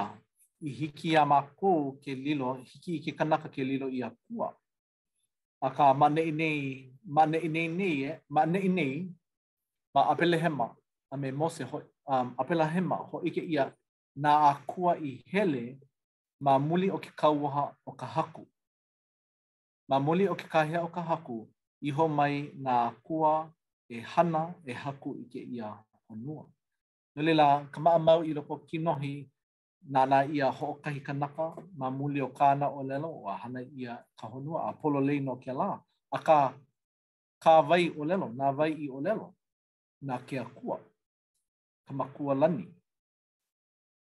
i 0.62 0.70
hiki 0.70 1.16
a 1.16 1.24
maku 1.26 1.96
ke 2.04 2.12
lilo, 2.26 2.54
hiki 2.68 2.91
i 2.98 3.00
ke 3.06 3.16
kanaka 3.18 3.48
ke 3.48 3.64
lilo 3.64 3.88
ia 3.88 4.12
kua. 4.28 4.50
A 5.62 5.70
ka 5.72 5.93
mane 5.93 6.20
i 6.22 6.32
nei, 6.32 6.91
mane 7.08 7.38
i 7.39 7.48
nei 7.48 7.68
nei, 7.68 8.04
eh, 8.10 8.20
mane 8.30 8.60
i 8.60 8.68
nei, 8.68 9.08
ma 9.96 10.02
apelehema, 10.12 10.68
a 11.14 11.18
me 11.18 11.32
mose 11.32 11.64
ho 11.64 11.82
um 12.08 12.36
apela 12.38 12.68
hema 12.68 12.96
ho 13.10 13.22
ike 13.24 13.39
ia 13.41 13.72
na 14.16 14.49
akua 14.49 14.97
i 14.97 15.24
hele 15.28 15.80
ma 16.39 16.59
muli 16.59 16.89
o 16.91 16.97
ke 16.97 17.11
kauaha 17.16 17.76
o 17.86 17.91
ka 17.91 18.05
haku. 18.05 18.47
Ma 19.89 19.99
muli 19.99 20.28
o 20.28 20.36
ke 20.36 20.47
kahea 20.49 20.84
o 20.84 20.88
ka 20.88 21.01
haku, 21.01 21.47
iho 21.82 22.07
mai 22.07 22.51
na 22.55 22.88
akua 22.89 23.51
e 23.89 23.99
hana 23.99 24.55
e 24.66 24.74
haku 24.74 25.16
i 25.22 25.24
ke 25.26 25.38
ia 25.39 25.84
honua. 26.07 26.45
No 27.16 27.22
lila, 27.22 27.68
ka 27.72 27.80
maa 27.80 27.97
mau 27.99 28.24
i 28.24 28.34
loko 28.34 28.57
kinohi, 28.66 29.30
na 29.89 30.05
na 30.05 30.24
ia 30.26 30.51
ho 30.51 30.74
kahi 30.84 30.99
kanaka, 31.01 31.55
ma 31.78 31.89
muli 31.91 32.22
o 32.22 32.28
kāna 32.30 32.72
o 32.74 32.84
lelo, 32.84 33.09
o 33.28 33.30
hana 33.30 33.61
ia 33.61 34.03
ka 34.18 34.28
honua, 34.28 34.70
a 34.70 34.74
polo 34.74 34.99
leino 35.01 35.36
ke 35.36 35.51
la, 35.53 35.80
a 36.11 36.18
ka, 36.20 36.53
ka 37.39 37.61
vai 37.61 37.89
o 37.89 38.03
lelo, 38.03 38.30
na 38.34 38.51
vai 38.51 38.72
i 38.74 38.89
o 38.89 38.99
lelo, 38.99 39.36
na 40.01 40.18
ke 40.18 40.39
akua, 40.39 40.80
ka 41.88 41.93
makua 41.93 42.34
lani. 42.36 42.75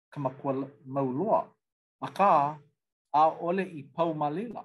kama 0.10 0.32
mau 0.86 1.12
loa. 1.12 1.48
A 2.02 2.08
kā, 2.08 2.58
a 3.14 3.22
ole 3.42 3.64
i 3.64 3.84
pau 3.84 4.14
malila. 4.14 4.64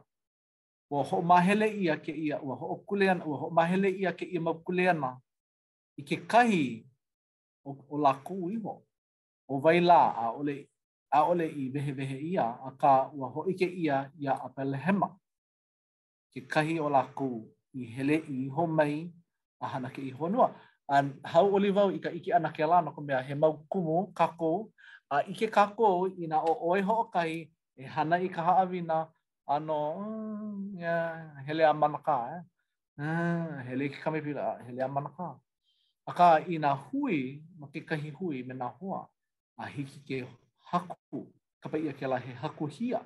Ua 0.90 1.03
ho 1.03 1.22
mahele 1.22 1.66
ia 1.70 1.97
ke 1.97 2.12
ia, 2.12 2.38
ua 2.43 2.55
ho 2.55 2.84
kuleana, 2.86 3.24
ua 3.24 3.36
ho 3.36 3.51
mahele 3.51 3.88
ia 3.90 4.12
ke 4.12 4.26
ia 4.26 4.40
mau 4.40 4.61
kuleana. 4.62 5.18
I 5.99 6.03
ke 6.03 6.16
kahi 6.26 6.84
o, 7.64 7.72
o 7.90 7.97
la 7.99 8.12
kū 8.12 8.53
iho. 8.53 8.82
O 9.49 9.59
vai 9.59 9.80
la 9.80 10.12
a 10.12 10.30
ole, 10.32 10.68
a 11.11 11.22
ole 11.24 11.47
i 11.49 11.68
vehe 11.70 11.93
vehe 11.93 12.18
ia, 12.32 12.43
a 12.45 12.70
kā 12.76 13.11
ua 13.14 13.28
ho 13.30 13.47
ike 13.49 13.64
ia 13.64 14.11
ia 14.20 14.32
a 14.36 14.49
pelehema. 14.49 15.16
Ke 16.34 16.45
kahi 16.49 16.78
o 16.80 16.88
la 16.90 17.07
kū 17.14 17.28
i 17.74 17.84
hele 17.88 18.20
i 18.28 18.45
iho 18.47 18.66
mai 18.66 19.09
a 19.61 19.68
hana 19.68 19.88
ke 19.88 20.03
iho 20.03 20.28
nua. 20.28 20.53
An 20.88 21.12
hau 21.24 21.55
olivau 21.55 21.88
i 21.90 21.99
ka 22.01 22.11
iki 22.11 22.32
ana 22.32 22.53
ke 22.53 22.66
la 22.68 22.80
no 22.82 22.93
ko 22.93 23.01
mea 23.01 23.22
he 23.22 23.34
mau 23.34 23.64
kumu 23.72 24.12
kako 24.12 24.68
a 25.16 25.18
ike 25.30 25.48
kako 25.50 26.08
i 26.22 26.26
nga 26.28 26.38
o 26.50 26.52
oi 26.70 26.80
hoʻokahi 26.88 27.38
e 27.82 27.86
hana 27.94 28.16
i 28.26 28.28
ka 28.34 28.40
haʻawina 28.48 28.96
ano 29.54 29.78
mm, 30.00 30.78
yeah, 30.80 31.36
hele 31.46 31.62
a 31.68 31.74
manaka 31.74 32.16
eh? 32.34 32.40
Ah, 33.00 33.60
hele 33.66 33.88
ki 33.88 33.98
kamipila, 34.04 34.42
hele 34.66 34.80
a 34.84 34.88
manaka. 34.88 35.38
Aka 36.06 36.26
i 36.48 36.56
nga 36.58 36.70
hui, 36.84 37.18
ma 37.58 37.66
ke 37.72 37.80
kahi 37.88 38.10
hui 38.18 38.42
me 38.46 38.54
nga 38.54 38.68
hoa, 38.78 39.00
a 39.60 39.64
hiki 39.74 40.00
ke 40.08 40.18
haku, 40.70 41.20
kapa 41.62 41.76
ia 41.78 41.92
ke 41.98 42.06
lahe 42.12 42.32
haku 42.42 42.66
hia. 42.74 43.00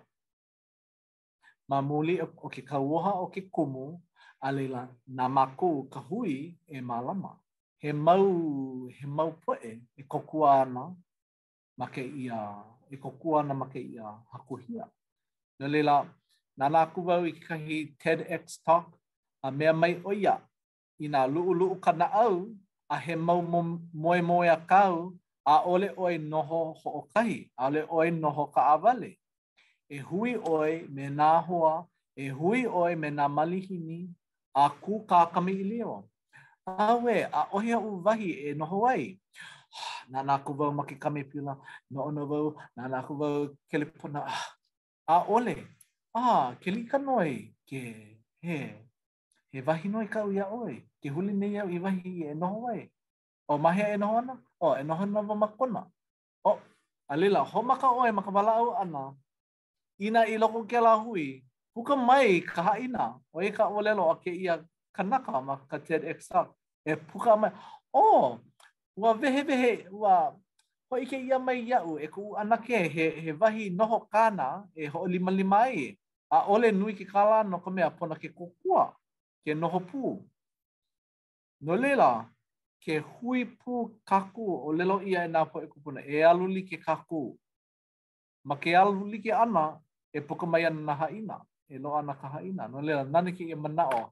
Ma 1.68 1.78
muli 1.88 2.20
o 2.22 2.26
ke 2.54 2.62
kauoha 2.70 3.12
o 3.24 3.26
ke 3.34 3.40
kumu, 3.54 3.86
a 4.46 4.48
leila 4.56 4.80
nga 5.14 5.26
mako 5.36 5.68
ka 5.92 6.00
hui 6.08 6.36
e 6.66 6.80
malama. 6.80 7.32
He 7.82 7.90
mau, 7.92 8.88
he 8.96 9.06
mau 9.06 9.30
poe 9.32 9.80
e 10.00 10.02
kokua 10.10 10.62
ana 10.62 10.82
ma 11.78 11.86
ke 11.86 12.00
ia, 12.02 12.64
e 12.90 12.96
kokua 12.96 13.42
na 13.46 13.54
ma 13.54 13.66
ke 13.68 13.78
ia 13.80 14.08
hakuhia. 14.32 14.84
Nō 15.60 15.68
leila, 15.70 16.06
nana 16.56 16.82
aku 16.88 17.00
wau 17.06 17.24
i 17.24 17.32
kahi 17.32 17.96
TEDx 18.02 18.58
talk, 18.66 18.86
a 19.42 19.50
mea 19.50 19.72
mai 19.72 19.96
oia, 20.04 20.36
i 21.00 21.08
nā 21.08 21.26
luu 21.28 21.52
luu 21.54 21.76
ka 21.80 21.92
na 21.92 22.06
au, 22.12 22.48
a 22.88 22.96
he 22.96 23.14
mau 23.16 23.42
mo, 23.42 23.60
moe 23.92 24.20
moe 24.22 24.48
a 24.48 24.56
kau, 24.70 25.12
a 25.46 25.54
ole 25.64 25.88
oe 25.96 26.16
noho 26.18 26.60
ho 26.80 26.90
o 27.00 27.02
kahi, 27.14 27.50
a 27.58 27.66
ole 27.68 27.82
oe 27.96 28.10
noho 28.10 28.46
ka 28.54 28.60
avale 28.74 29.12
E 29.88 29.98
hui 30.02 30.34
oi 30.34 30.82
me 30.90 31.08
na 31.10 31.38
hoa, 31.46 31.84
e 32.18 32.26
hui 32.34 32.64
oi 32.66 32.94
me 32.96 33.08
nā 33.14 33.28
malihini, 33.30 34.08
a 34.54 34.68
ku 34.70 35.04
ka 35.06 35.26
kami 35.26 35.52
Awe, 36.66 37.16
a 37.32 37.40
ohea 37.54 37.78
u 37.78 38.02
vahi 38.02 38.30
e 38.48 38.54
noho 38.58 38.86
ai. 38.88 39.16
na 40.08 40.22
na 40.22 40.38
kuva 40.38 40.64
wau 40.70 40.74
maki 40.78 40.94
kame 40.96 41.22
pila, 41.26 41.54
no 41.90 41.98
ono 42.08 42.22
wau, 42.30 42.46
na 42.76 42.82
nā 42.88 42.98
ku 43.06 43.12
wau 43.18 43.50
kele 43.70 43.86
pona, 43.90 44.20
a 45.14 45.16
ole, 45.28 45.56
a 46.14 46.54
ke 46.62 46.70
li 46.70 46.82
ka 46.90 46.98
noi, 46.98 47.52
ke 47.66 47.80
he, 48.42 48.56
he 49.52 49.58
wahi 49.66 49.88
noi 49.88 50.06
ka 50.06 50.24
uia 50.28 50.46
oi, 50.52 50.86
ke 51.02 51.08
huli 51.10 51.32
nei 51.34 51.58
au 51.60 51.68
i 51.70 51.78
wahi 51.82 52.24
e 52.30 52.34
noho 52.34 52.60
wai, 52.68 52.86
o 53.50 53.58
mahe 53.58 53.92
e 53.94 53.98
no 53.98 54.14
ana, 54.18 54.34
o 54.62 54.74
e 54.78 54.82
noho 54.86 55.02
ana 55.06 55.20
wama 55.22 55.48
kona, 55.58 55.82
o, 56.46 56.56
a 57.10 57.14
lila, 57.18 57.42
ho 57.44 57.62
maka 57.62 57.88
oi 57.90 58.10
maka 58.14 58.30
wala 58.30 58.52
au 58.62 58.72
ana, 58.76 59.02
ina 59.98 60.24
i 60.30 60.38
loko 60.38 60.64
ke 60.70 60.80
la 60.80 60.94
hui, 60.96 61.44
huka 61.74 61.96
mai 61.98 62.40
ka 62.40 62.62
haina, 62.74 63.18
o 63.34 63.42
e 63.42 63.50
ka 63.50 63.68
olelo 63.68 64.06
a 64.14 64.16
ke 64.22 64.30
ia 64.30 64.62
kanaka 64.94 65.40
ma 65.42 65.56
ka 65.66 65.78
TEDxTalk, 65.82 66.54
e 66.86 66.94
puka 67.10 67.34
mai, 67.36 67.50
o, 67.92 68.38
ua 68.96 69.12
wehe 69.12 69.42
wehe 69.42 69.86
ua 69.90 70.36
hoi 70.90 71.06
ke 71.06 71.18
ia 71.26 71.38
mai 71.38 71.60
iau 71.68 71.98
e 72.00 72.06
ku 72.08 72.36
anake 72.36 72.76
he, 72.94 73.04
he 73.22 73.32
vahi 73.32 73.70
noho 73.70 73.98
kāna 74.12 74.66
e 74.74 74.86
ho 74.86 75.06
lima 75.06 75.30
lima 75.30 75.58
ai. 75.62 75.96
A 76.30 76.38
ole 76.52 76.72
nui 76.72 76.94
ki 76.94 77.04
kāla 77.04 77.44
no 77.48 77.58
ka 77.58 77.70
mea 77.70 77.90
pona 77.90 78.14
ke 78.18 78.28
kokua, 78.28 78.96
ke 79.44 79.54
noho 79.54 79.78
pū. 79.88 80.00
No 81.60 81.74
lela, 81.76 82.26
ke 82.84 82.98
hui 82.98 83.40
pū 83.44 83.74
kaku 84.04 84.46
o 84.66 84.72
lelo 84.72 84.96
ia 85.06 85.22
e 85.24 85.28
nā 85.28 85.44
po 85.50 85.62
e 85.62 85.66
kupuna 85.68 86.00
e 86.02 86.24
aluli 86.30 86.62
ke 86.66 86.76
kaku. 86.86 87.38
Ma 88.44 88.54
ke 88.62 88.74
aluli 88.74 89.22
ke 89.22 89.30
ana 89.44 89.78
e 90.12 90.20
puka 90.20 90.46
mai 90.46 90.64
ana 90.66 90.80
na 90.80 90.94
haina, 90.94 91.36
e 91.68 91.78
lo 91.78 91.94
ana 91.98 92.14
ka 92.14 92.28
haina. 92.28 92.66
No 92.68 92.80
lela, 92.80 93.04
nane 93.04 93.30
ke 93.36 93.44
ia 93.46 93.56
manao 93.56 94.10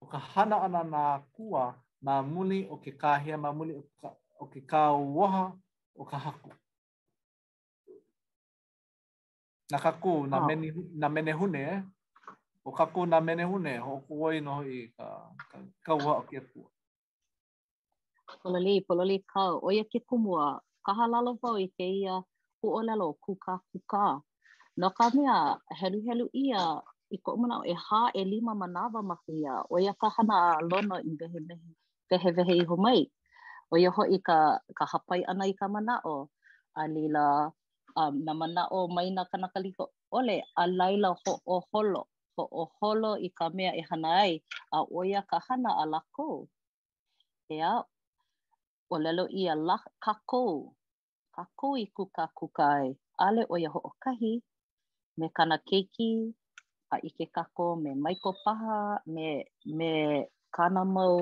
o 0.00 0.06
ka 0.06 0.18
hana 0.18 0.56
ana 0.64 0.80
nā 0.84 1.02
kua 1.32 1.74
nā 2.04 2.22
muli 2.24 2.64
o 2.72 2.80
ke 2.80 2.96
kāhea, 2.96 3.36
nā 3.36 3.52
muli 3.52 3.76
o 3.76 3.84
ka 4.00 4.16
o 4.40 4.46
ke 4.48 4.60
kāuaha 4.64 5.42
o 6.00 6.04
ka 6.10 6.16
haku. 6.24 6.50
Nā 9.72 9.78
ka 9.82 9.92
kū, 10.02 10.12
nā, 10.32 10.40
ah. 10.40 10.46
meni, 10.48 10.70
nā 11.02 11.08
mene 11.12 11.34
hune, 11.40 11.60
eh? 11.74 11.80
o 12.66 12.72
kaku 12.72 13.04
kū 13.06 13.22
mene 13.24 13.44
hune, 13.46 13.74
ho 13.84 14.00
ku 14.06 14.30
no 14.46 14.54
i 14.66 14.78
ka, 14.96 15.06
ka 15.50 15.56
kaua 15.86 16.12
o 16.16 16.22
ke 16.28 16.40
kua. 16.50 16.68
Pololi, 18.42 18.74
pololi 18.86 19.16
kau, 19.32 19.52
o 19.64 19.68
ia 19.70 19.84
ke 19.84 19.98
kumua, 20.08 20.60
kaha 20.86 21.04
lalo 21.12 21.30
vau 21.42 21.56
i 21.58 21.66
ke 21.76 21.86
ia 22.02 22.14
ku 22.62 22.66
o 22.78 22.80
lalo 22.82 23.06
ku 23.24 23.34
ka 23.44 23.54
ku 23.70 23.78
ka. 23.92 24.06
Nā 24.80 24.88
ka 24.96 25.04
mea, 25.14 25.36
helu 25.80 25.98
helu 26.08 26.26
ia, 26.32 26.62
i 27.10 27.16
ko 27.24 27.32
umana 27.34 27.60
e 27.66 27.74
hā 27.86 28.02
e 28.14 28.24
lima 28.24 28.54
manawa 28.54 29.00
maki 29.08 29.32
ia, 29.42 29.54
o 29.70 29.74
ia 29.78 29.92
ka 30.00 30.08
hana 30.16 30.36
a 30.54 30.60
lono 30.70 30.96
i 31.08 31.12
vehe 31.20 31.40
vehe, 31.48 31.70
vehe, 32.10 32.30
vehe 32.38 32.54
i 32.64 32.66
humai. 32.66 33.02
o 33.70 33.78
ia 33.78 33.90
hoi 33.90 34.18
ka, 34.18 34.58
ka 34.74 34.84
hapai 34.92 35.22
ana 35.30 35.44
i 35.46 35.54
ka 35.58 35.66
manao. 35.70 36.28
A 36.76 36.86
lila, 36.88 37.50
um, 37.98 38.14
na 38.24 38.32
manao 38.40 38.88
mai 38.96 39.08
na 39.16 39.22
kanaka 39.30 39.58
liko 39.64 39.84
ole, 40.18 40.36
a 40.56 40.64
laila 40.66 41.10
ho 41.22 41.32
o 41.46 41.56
holo. 41.72 42.02
Ho 42.38 42.44
o 42.60 42.64
holo 42.78 43.10
i 43.18 43.28
ka 43.38 43.44
mea 43.56 43.72
e 43.74 43.82
hana 43.88 44.10
ai, 44.26 44.32
a 44.76 44.82
oia 44.98 45.20
ka 45.30 45.36
hana 45.46 45.70
a 45.82 45.84
lako. 45.92 46.28
Ea, 47.56 47.72
o 48.92 48.96
lelo 49.04 49.24
i 49.30 49.42
a 49.50 49.54
la, 49.66 49.76
kako. 50.04 50.44
Kako 51.36 51.68
i 51.78 51.84
kuka 51.96 52.24
kukai. 52.38 52.88
Ale 53.24 53.42
oia 53.54 53.70
ho 53.74 53.80
o 53.90 53.92
kahi, 54.02 54.32
me 55.18 55.26
kana 55.36 55.56
keiki, 55.68 56.10
a 56.90 56.96
ike 57.06 57.24
kako, 57.36 57.66
me 57.82 57.90
maiko 58.04 58.30
paha, 58.44 58.78
me, 59.14 59.26
me 59.78 59.90
kana 60.56 60.82
mau, 60.84 61.16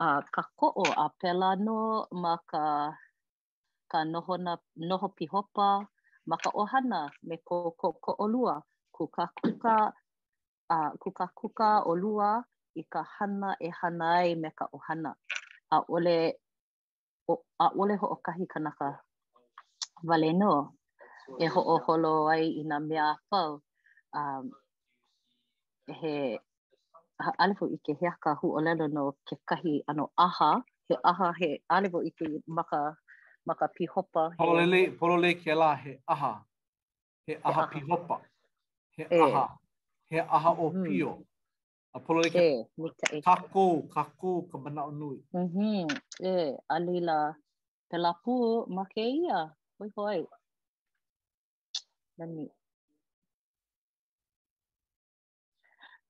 uh, 0.00 0.20
ka 0.34 0.42
ko'o 0.56 0.84
a 1.04 1.06
pela 1.20 1.50
no 1.66 1.76
ma 2.22 2.34
ka, 2.50 2.64
ka 3.92 3.98
noho, 4.12 4.34
na, 4.44 4.52
noho 4.88 5.06
pihopa 5.16 5.68
ma 6.28 6.36
ka 6.42 6.50
ohana 6.62 7.00
me 7.28 7.36
ko 7.48 7.56
ko 7.80 7.86
ko 8.04 8.10
olua 8.24 8.54
ku 8.94 9.02
kuka 9.14 9.74
a 10.70 10.76
uh, 10.78 10.90
ku 11.02 11.08
kuka 11.40 11.68
olua 11.90 12.30
i 12.80 12.82
ka 12.92 13.00
hana 13.16 13.50
e 13.60 13.68
hana 13.78 14.04
ai 14.22 14.30
me 14.42 14.48
ka 14.58 14.64
ohana 14.76 15.10
a 15.74 15.76
ole 15.94 16.16
o, 17.28 17.34
a 17.64 17.66
ole 17.80 17.94
ho 18.00 18.06
okahi 18.14 18.44
kanaka 18.52 18.88
vale 20.08 20.30
no 20.40 20.54
e 21.44 21.46
ho 21.52 21.60
o 21.74 21.76
holo 21.84 22.14
ai 22.34 22.44
ina 22.60 22.76
mea 22.88 23.08
pau 23.28 23.50
um, 24.20 24.46
he 26.00 26.14
alefo 27.18 27.66
i 27.66 27.76
ke 27.86 27.92
heaka 28.02 28.30
hu 28.40 28.46
o 28.56 28.60
lelo 28.66 28.86
no 28.96 29.02
ke 29.28 29.34
kahi 29.48 29.74
ano 29.90 30.04
aha, 30.24 30.50
he 30.88 30.94
aha 31.10 31.28
he 31.38 31.48
alefo 31.76 31.98
i 32.04 32.10
ke 32.18 32.26
maka, 32.58 32.80
maka 33.48 33.66
pihopa. 33.76 34.24
Polole, 34.38 34.80
polole 34.98 35.30
ke 35.42 35.52
la 35.60 35.74
he 35.76 35.92
aha, 36.08 36.32
he 37.26 37.34
aha, 37.36 37.62
aha. 37.62 37.70
pihopa, 37.72 38.16
he 38.96 39.02
e. 39.04 39.20
aha, 39.26 39.44
he 40.10 40.18
aha 40.36 40.50
o 40.64 40.70
mm 40.72 40.84
pio. 40.86 41.12
A 41.96 42.00
polole 42.06 42.28
ke 42.32 42.38
e, 42.40 43.20
kako, 43.20 43.66
e. 43.84 43.88
kako, 43.94 44.32
ka 44.50 44.56
manao 44.58 44.90
nui. 44.90 45.18
Mm 45.36 45.48
-hmm. 45.48 45.88
E, 46.32 46.56
alila, 46.68 47.18
pelapu, 47.90 48.36
ma 48.76 48.84
ke 48.94 49.02
ia, 49.02 49.56
hoi 49.78 49.90
hoi. 49.96 50.22
Let 52.18 52.28
me 52.34 52.48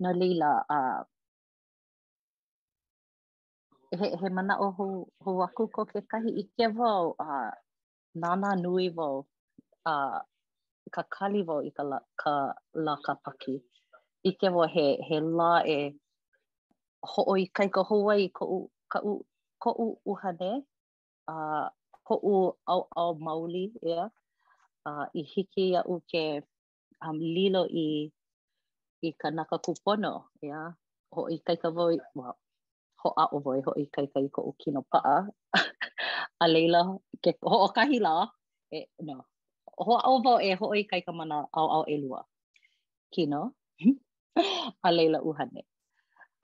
no 0.02 0.10
lila 0.20 0.52
a 0.68 0.74
uh, 0.74 1.00
he 4.00 4.06
he 4.20 4.28
mana 4.36 4.54
o 4.64 4.68
ho 4.78 4.86
ho 5.24 5.30
aku 5.46 5.62
ko 5.74 5.82
ke 5.90 6.00
kahi 6.10 6.30
i 6.42 6.44
ke 6.56 6.66
vo 6.78 6.90
a 7.26 7.34
nana 8.22 8.50
nui 8.64 8.86
vo 8.96 9.08
a 9.92 9.92
uh, 9.94 10.18
ka 10.94 11.02
kali 11.14 11.40
vo 11.48 11.56
i 11.68 11.70
ka 11.76 11.84
la, 11.90 11.98
ka 12.20 12.34
la 12.86 12.94
ka 13.04 13.12
paki 13.24 13.54
i 14.30 14.32
ke 14.40 14.46
vo 14.54 14.62
he 14.74 14.86
he 15.08 15.16
la 15.40 15.52
e 15.76 15.78
ho 17.10 17.20
o 17.32 17.34
i 17.44 17.46
kai 17.56 17.68
ko 17.76 17.80
hawai 17.90 18.22
ko 18.38 18.42
u, 18.56 18.58
ka 18.92 18.98
u 19.12 19.14
ko 19.62 19.70
u 19.84 19.86
uhane 20.10 20.50
a 21.32 21.34
uh, 21.34 21.66
ko 22.06 22.14
u 22.34 22.36
au 22.72 22.82
au 23.02 23.10
mauli 23.26 23.64
ia 23.68 23.86
yeah? 23.90 24.08
a 24.88 24.90
uh, 24.90 25.06
i 25.20 25.22
hiki 25.32 25.64
ia 25.72 25.80
u 25.94 25.96
ke 26.10 26.24
um, 27.06 27.18
lilo 27.36 27.62
i 27.86 27.86
i 29.02 29.10
ka 29.12 29.28
naka 29.30 29.58
kupono, 29.58 30.24
ia, 30.42 30.48
yeah? 30.48 30.66
ho 31.14 31.22
i 31.28 31.38
kaika 31.46 31.70
voi, 31.74 31.98
well, 32.14 32.36
ho 33.02 33.10
a 33.18 33.24
o 33.34 33.38
voi, 33.42 33.58
ho 33.66 33.72
i 33.76 33.84
kaika 33.90 34.20
i 34.22 34.28
ko 34.30 34.42
u 34.50 34.52
kino 34.58 34.82
paa, 34.92 35.26
a 36.42 36.46
leila, 36.48 36.82
ke, 37.22 37.32
ho 37.42 37.56
o 37.66 37.68
kahi 37.76 37.98
la, 38.00 38.14
e, 38.72 38.84
no, 39.10 39.18
ho 39.88 39.96
a 39.98 40.06
o 40.12 40.20
vo 40.24 40.36
e 40.40 40.54
ho 40.62 40.70
i 40.78 40.84
kaika 40.92 41.12
mana 41.18 41.40
au 41.52 41.66
au 41.78 41.84
e 41.90 41.96
lua, 42.04 42.22
kino, 43.14 43.42
a 44.86 44.90
leila 44.94 45.18
uhane, 45.22 45.62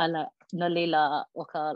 a 0.02 0.08
la, 0.16 0.26
no 0.58 0.68
leila 0.74 1.02
o 1.34 1.44
ka, 1.54 1.66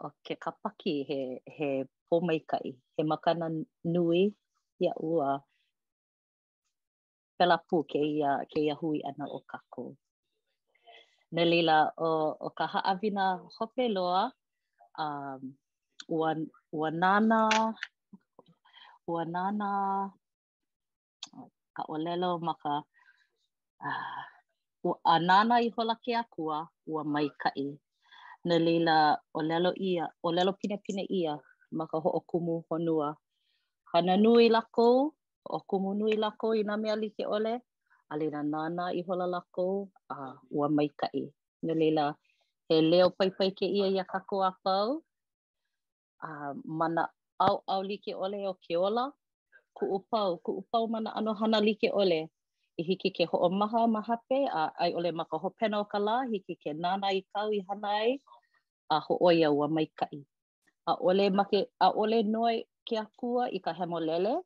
o 0.00 0.10
ke 0.24 0.34
kapaki 0.40 0.98
he, 1.12 1.22
he 1.58 1.72
po 2.08 2.20
mai 2.24 2.40
kai, 2.48 2.66
he 2.96 3.02
makana 3.12 3.46
nui, 3.84 4.28
ia 4.80 4.92
ua, 4.96 5.32
pela 7.38 7.58
pu 7.68 7.84
ke 7.92 7.98
ia, 8.14 8.38
ke 8.50 8.60
ia 8.64 8.72
hui 8.80 9.00
ana 9.04 9.26
o 9.28 9.40
kako. 9.46 9.92
Nā 11.34 11.44
lila, 11.46 11.74
o, 11.96 12.10
o 12.42 12.48
ka 12.58 12.66
haawina 12.66 13.24
hope 13.56 13.84
loa, 13.88 14.32
um, 14.98 15.54
ua, 16.08 16.34
ua 16.72 16.90
nana, 16.90 17.38
ka 21.76 21.82
olelo 21.88 22.30
maka 22.42 22.72
ka, 23.78 23.94
uh, 24.84 24.98
anana 25.14 25.54
i 25.62 25.68
hola 25.76 25.94
ke 26.04 26.12
akua, 26.22 26.58
ua 26.92 27.02
mai 27.06 27.28
kai. 27.42 27.68
Nā 28.46 28.56
lila, 28.66 28.96
o 29.34 29.38
ia, 29.78 30.06
olelo 30.26 30.34
lelo 30.36 30.52
pine 30.60 30.76
pine 30.84 31.02
ia, 31.10 31.38
maka 31.70 31.96
ho 32.02 32.10
okumu 32.18 32.64
honua. 32.70 33.14
Hana 33.94 34.16
nui 34.16 34.48
lako, 34.48 34.86
o 35.54 35.58
kumu 35.68 35.94
nui 35.94 36.16
lako 36.18 36.54
ina 36.54 36.76
me 36.76 36.82
mea 36.82 36.96
like 36.96 37.22
ole, 37.26 37.54
a 38.10 38.18
leila 38.18 38.42
nāna 38.42 38.90
i 38.94 39.02
hola 39.06 39.26
lakou 39.34 39.88
a 40.10 40.34
ua 40.50 40.68
maikai. 40.68 41.30
Nā 41.66 41.74
leila, 41.78 42.04
he 42.68 42.80
leo 42.90 43.08
paipai 43.18 43.50
ke 43.58 43.66
ia 43.66 43.86
i 43.94 43.98
a 44.02 44.04
kako 44.12 44.42
a 44.50 44.50
pau, 44.64 44.98
a 46.26 46.30
mana 46.64 47.06
au 47.38 47.62
au 47.74 47.82
like 47.82 48.14
ole 48.14 48.42
o 48.50 48.54
ke 48.66 48.76
ola, 48.76 49.10
ku 49.76 49.86
upau, 49.98 50.40
ku 50.44 50.52
upau 50.60 50.88
mana 50.90 51.12
ano 51.14 51.34
hana 51.34 51.60
like 51.60 51.88
ole, 51.92 52.20
i 52.78 52.82
hiki 52.82 53.10
ke 53.10 53.28
o 53.32 53.48
maha 53.48 53.86
mahape, 53.94 54.40
a 54.52 54.70
ai 54.82 54.92
ole 54.92 55.10
maka 55.12 55.38
hopena 55.38 55.78
o 55.80 55.84
ka 55.84 55.98
la, 55.98 56.24
hiki 56.32 56.56
ke 56.56 56.72
nana 56.74 57.12
i 57.14 57.22
kau 57.34 57.48
i 57.52 57.60
hana 57.68 57.88
ai, 57.88 58.18
a 58.90 58.98
ho'o 59.00 59.30
ia 59.32 59.52
ua 59.52 59.68
maikai. 59.68 60.24
A 60.86 60.96
ole, 60.98 61.30
make, 61.30 61.68
a 61.80 61.88
ole 61.92 62.22
noi 62.24 62.64
ke 62.88 62.96
akua 62.98 63.46
i 63.54 63.58
ka 63.62 63.72
hemolele, 63.72 64.42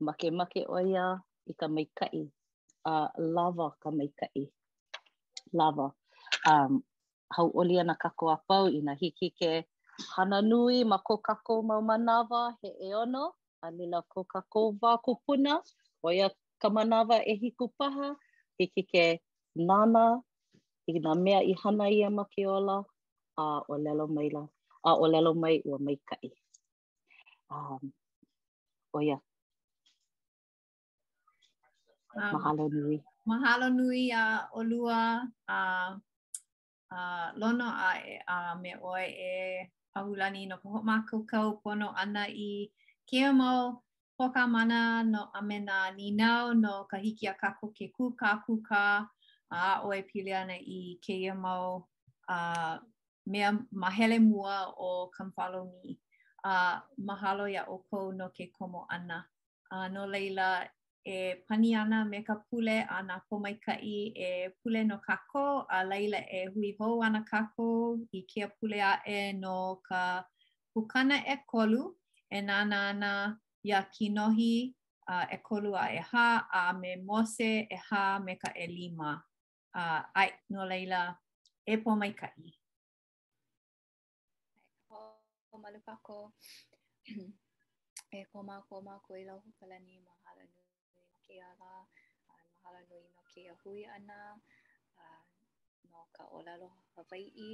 make 0.00 0.30
make 0.32 0.64
o 0.66 0.78
ia, 0.80 1.18
i 1.50 1.54
ka 1.60 1.66
maikaʻi 1.74 2.22
a 2.90 2.92
uh, 2.94 3.08
lava 3.34 3.66
ka 3.82 3.88
maikaʻi 3.98 4.42
lava 5.60 5.86
um 6.52 6.72
hau 7.36 7.46
oli 7.62 7.74
ana 7.82 7.94
kako 8.04 8.24
apau 8.36 8.64
i 8.78 8.80
na 8.86 8.92
hiki 9.00 9.28
ke 9.40 9.50
hana 10.14 10.38
nui 10.50 10.76
ma 10.90 10.98
ko 11.06 11.14
kako 11.28 11.52
mau 11.68 11.82
manawa 11.90 12.40
he 12.62 12.68
e 12.88 12.90
ono 13.04 13.24
a 13.66 13.70
lila 13.76 13.98
ko 14.12 14.20
kako 14.32 14.58
wā 14.80 14.92
kupuna 15.04 15.52
o 16.06 16.12
ia 16.18 16.28
ka 16.62 16.68
manawa 16.76 17.16
e 17.32 17.34
hiku 17.42 17.64
paha 17.78 18.08
hiki 18.58 18.82
ke 18.92 19.04
nana 19.68 20.04
i 20.90 20.98
na 21.04 21.12
mea 21.24 21.40
i 21.52 21.54
hana 21.62 21.86
ia 21.98 22.08
ma 22.16 22.24
ke 22.34 22.42
ola 22.56 22.76
a 23.42 23.44
o 23.72 23.74
lelo 23.84 24.06
mai 24.14 24.28
la 24.36 24.42
a 24.88 24.92
o 25.04 25.06
lelo 25.12 25.32
mai 25.42 25.54
ua 25.70 25.78
mai 25.84 25.96
kai 26.10 26.28
um, 27.56 27.84
o 28.96 29.00
ia 29.08 29.18
Um, 32.18 32.24
mahalo 32.34 32.66
nui. 32.74 32.96
Mahalo 33.30 33.66
nui 33.78 34.02
a 34.10 34.24
olua 34.58 35.00
a 35.58 35.96
a 36.90 36.98
lono 37.40 37.64
a, 37.88 37.90
a 38.34 38.58
me 38.62 38.70
oe 38.90 39.06
e 39.30 39.34
pahulani 39.94 40.40
no 40.48 40.56
poho 40.62 40.78
makaukau 40.88 41.48
pono 41.62 41.88
ana 42.02 42.24
i 42.26 42.50
kia 43.08 43.30
mau 43.40 43.62
poka 44.18 44.42
mana 44.54 44.80
no 45.12 45.20
amena 45.38 45.76
ninau 45.98 46.46
no 46.62 46.72
kahiki 46.90 47.26
a 47.30 47.34
kako 47.42 47.66
ke 47.76 47.86
ku 47.96 48.04
ka 48.20 48.30
ku 48.46 48.54
ka 48.68 48.82
a 49.54 49.60
oe 49.86 49.98
pili 50.08 50.32
ana 50.40 50.56
i 50.58 50.80
kia 51.04 51.34
mau 51.44 51.66
a 52.36 52.80
mea 53.30 53.50
mahele 53.82 54.18
mua 54.30 54.56
o 54.88 55.12
kamwhalo 55.14 55.60
mi 55.72 55.90
a 56.52 56.82
mahalo 57.06 57.44
ya 57.56 57.62
oko 57.74 57.96
no 58.18 58.26
ke 58.36 58.44
komo 58.56 58.80
ana 58.94 59.16
a 59.74 59.88
no 59.94 60.02
leila 60.12 60.48
e 61.08 61.12
pani 61.48 61.70
ana 61.82 61.98
me 62.10 62.18
ka 62.28 62.34
pule 62.46 62.74
a 62.94 62.98
nā 63.08 63.14
pomaikai 63.32 63.92
e 64.28 64.48
pule 64.60 64.80
no 64.88 64.96
kako 65.08 65.44
a 65.76 65.78
laila 65.90 66.18
e 66.38 66.40
hui 66.54 66.70
hou 66.80 66.94
ana 67.06 67.22
kako 67.32 67.66
i 68.20 68.20
kia 68.32 68.48
pule 68.56 68.76
a 68.88 68.94
e 69.16 69.22
no 69.42 69.52
ka 69.88 70.02
pukana 70.74 71.16
e 71.34 71.36
kolu 71.52 71.80
e 72.40 72.42
nana 72.50 72.80
nā 73.02 73.12
nā 73.70 73.78
kinohi 73.94 74.52
a 75.14 75.22
e 75.38 75.40
kolu 75.48 75.72
a 75.84 75.86
e 76.02 76.04
ha 76.10 76.26
a 76.62 76.64
me 76.82 76.92
mose 77.12 77.50
e 77.78 77.80
ha 77.88 78.02
me 78.26 78.32
ka 78.44 78.50
e 78.66 78.68
lima 78.78 79.10
a 79.84 79.88
ai 80.24 80.28
no 80.52 80.60
laila 80.74 81.00
e 81.66 81.80
pomaikai. 81.86 82.48
Ko 85.50 85.56
malu 85.62 85.80
kako 85.88 86.20
e 88.20 88.24
koma 88.32 88.56
koma 88.68 88.94
ko 89.08 89.16
ilau 89.16 89.40
kalani 89.58 89.98
ma. 90.04 90.12
ke 91.28 91.36
ala, 91.44 91.84
uh, 92.32 92.40
mahalo 92.56 92.80
nui 92.88 93.04
no 93.14 93.20
ke 93.36 93.42
hui 93.60 93.82
ana, 93.96 94.18
a 95.02 95.04
no 95.92 96.00
ka 96.16 96.24
olalo 96.36 96.68
Hawaii, 96.94 97.52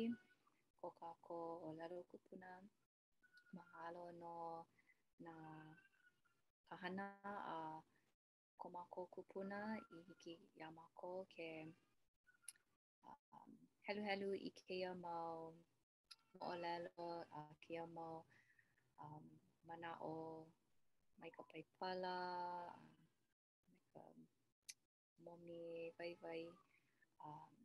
ko 0.80 0.86
ka 1.00 1.10
ko 1.26 1.38
olalo 1.68 1.96
kupuna, 2.10 2.50
mahalo 3.56 4.04
no 4.22 4.36
na 5.26 5.34
kahana 6.68 7.06
a 7.34 7.56
uh, 7.56 7.78
komako 8.60 9.00
kupuna 9.14 9.58
i 9.96 9.98
hiki 10.08 10.34
yamako 10.60 11.10
ke 11.34 11.48
um, 13.34 13.52
helu 13.86 14.02
helu 14.08 14.30
i 14.48 14.50
keia 14.58 14.92
mau 15.04 15.34
olalo 16.52 17.08
a 17.38 17.40
uh, 17.40 17.52
keia 17.62 17.84
mau 17.96 18.14
um, 19.02 19.24
mana 19.66 19.90
o 20.14 20.16
mai 21.18 21.30
ka 21.36 21.42
paipala, 21.50 22.16
uh, 22.78 22.93
momi 25.26 25.58
e 25.84 25.86
waiwai 25.98 26.42
a 27.26 27.28
um, 27.28 27.56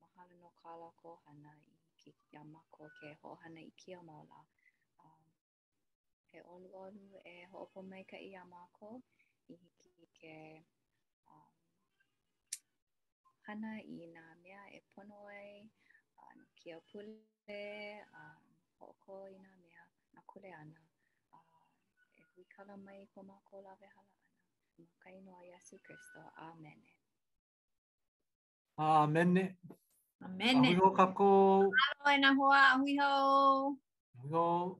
mahalo 0.00 0.34
no 0.42 0.50
ka 0.58 0.68
ala 0.74 0.88
ko 1.00 1.08
hana 1.24 1.50
i 1.72 1.74
ke 1.98 2.12
yamako 2.34 2.82
ke 2.98 3.08
ho 3.20 3.28
hana 3.42 3.60
i 3.70 3.72
kia 3.80 4.00
maula 4.08 4.40
um, 5.06 5.24
he 6.28 6.38
onu 6.54 6.68
onu 6.84 7.04
e 7.32 7.34
ho'opo 7.52 7.78
mai 7.90 8.04
ka 8.10 8.18
i 8.28 8.30
yamako 8.36 8.88
i 9.54 10.06
ke 10.18 10.34
um, 11.32 11.56
hana 13.46 13.70
i 13.98 13.98
nā 14.16 14.24
mea 14.42 14.62
e 14.78 14.80
pono 14.92 15.18
ai 15.40 15.52
um, 16.22 16.38
kia 16.58 16.78
pule 16.88 17.62
um, 18.22 18.44
ho'oko 18.78 19.14
i 19.36 19.38
nā 19.46 19.52
mea 19.64 19.84
na 20.14 20.20
kule 20.30 20.50
ana 20.62 20.80
uh, 21.38 21.66
e 22.18 22.22
hui 22.28 22.44
kala 22.54 22.74
mai 22.86 23.00
ko 23.14 23.20
mako 23.32 23.54
lawe 23.66 23.88
hala 23.96 24.14
Amen. 26.38 26.78
Amen. 28.78 29.56
Amen. 30.20 30.56
Aloy 32.00 32.18
na 32.20 32.30
hua, 32.34 34.74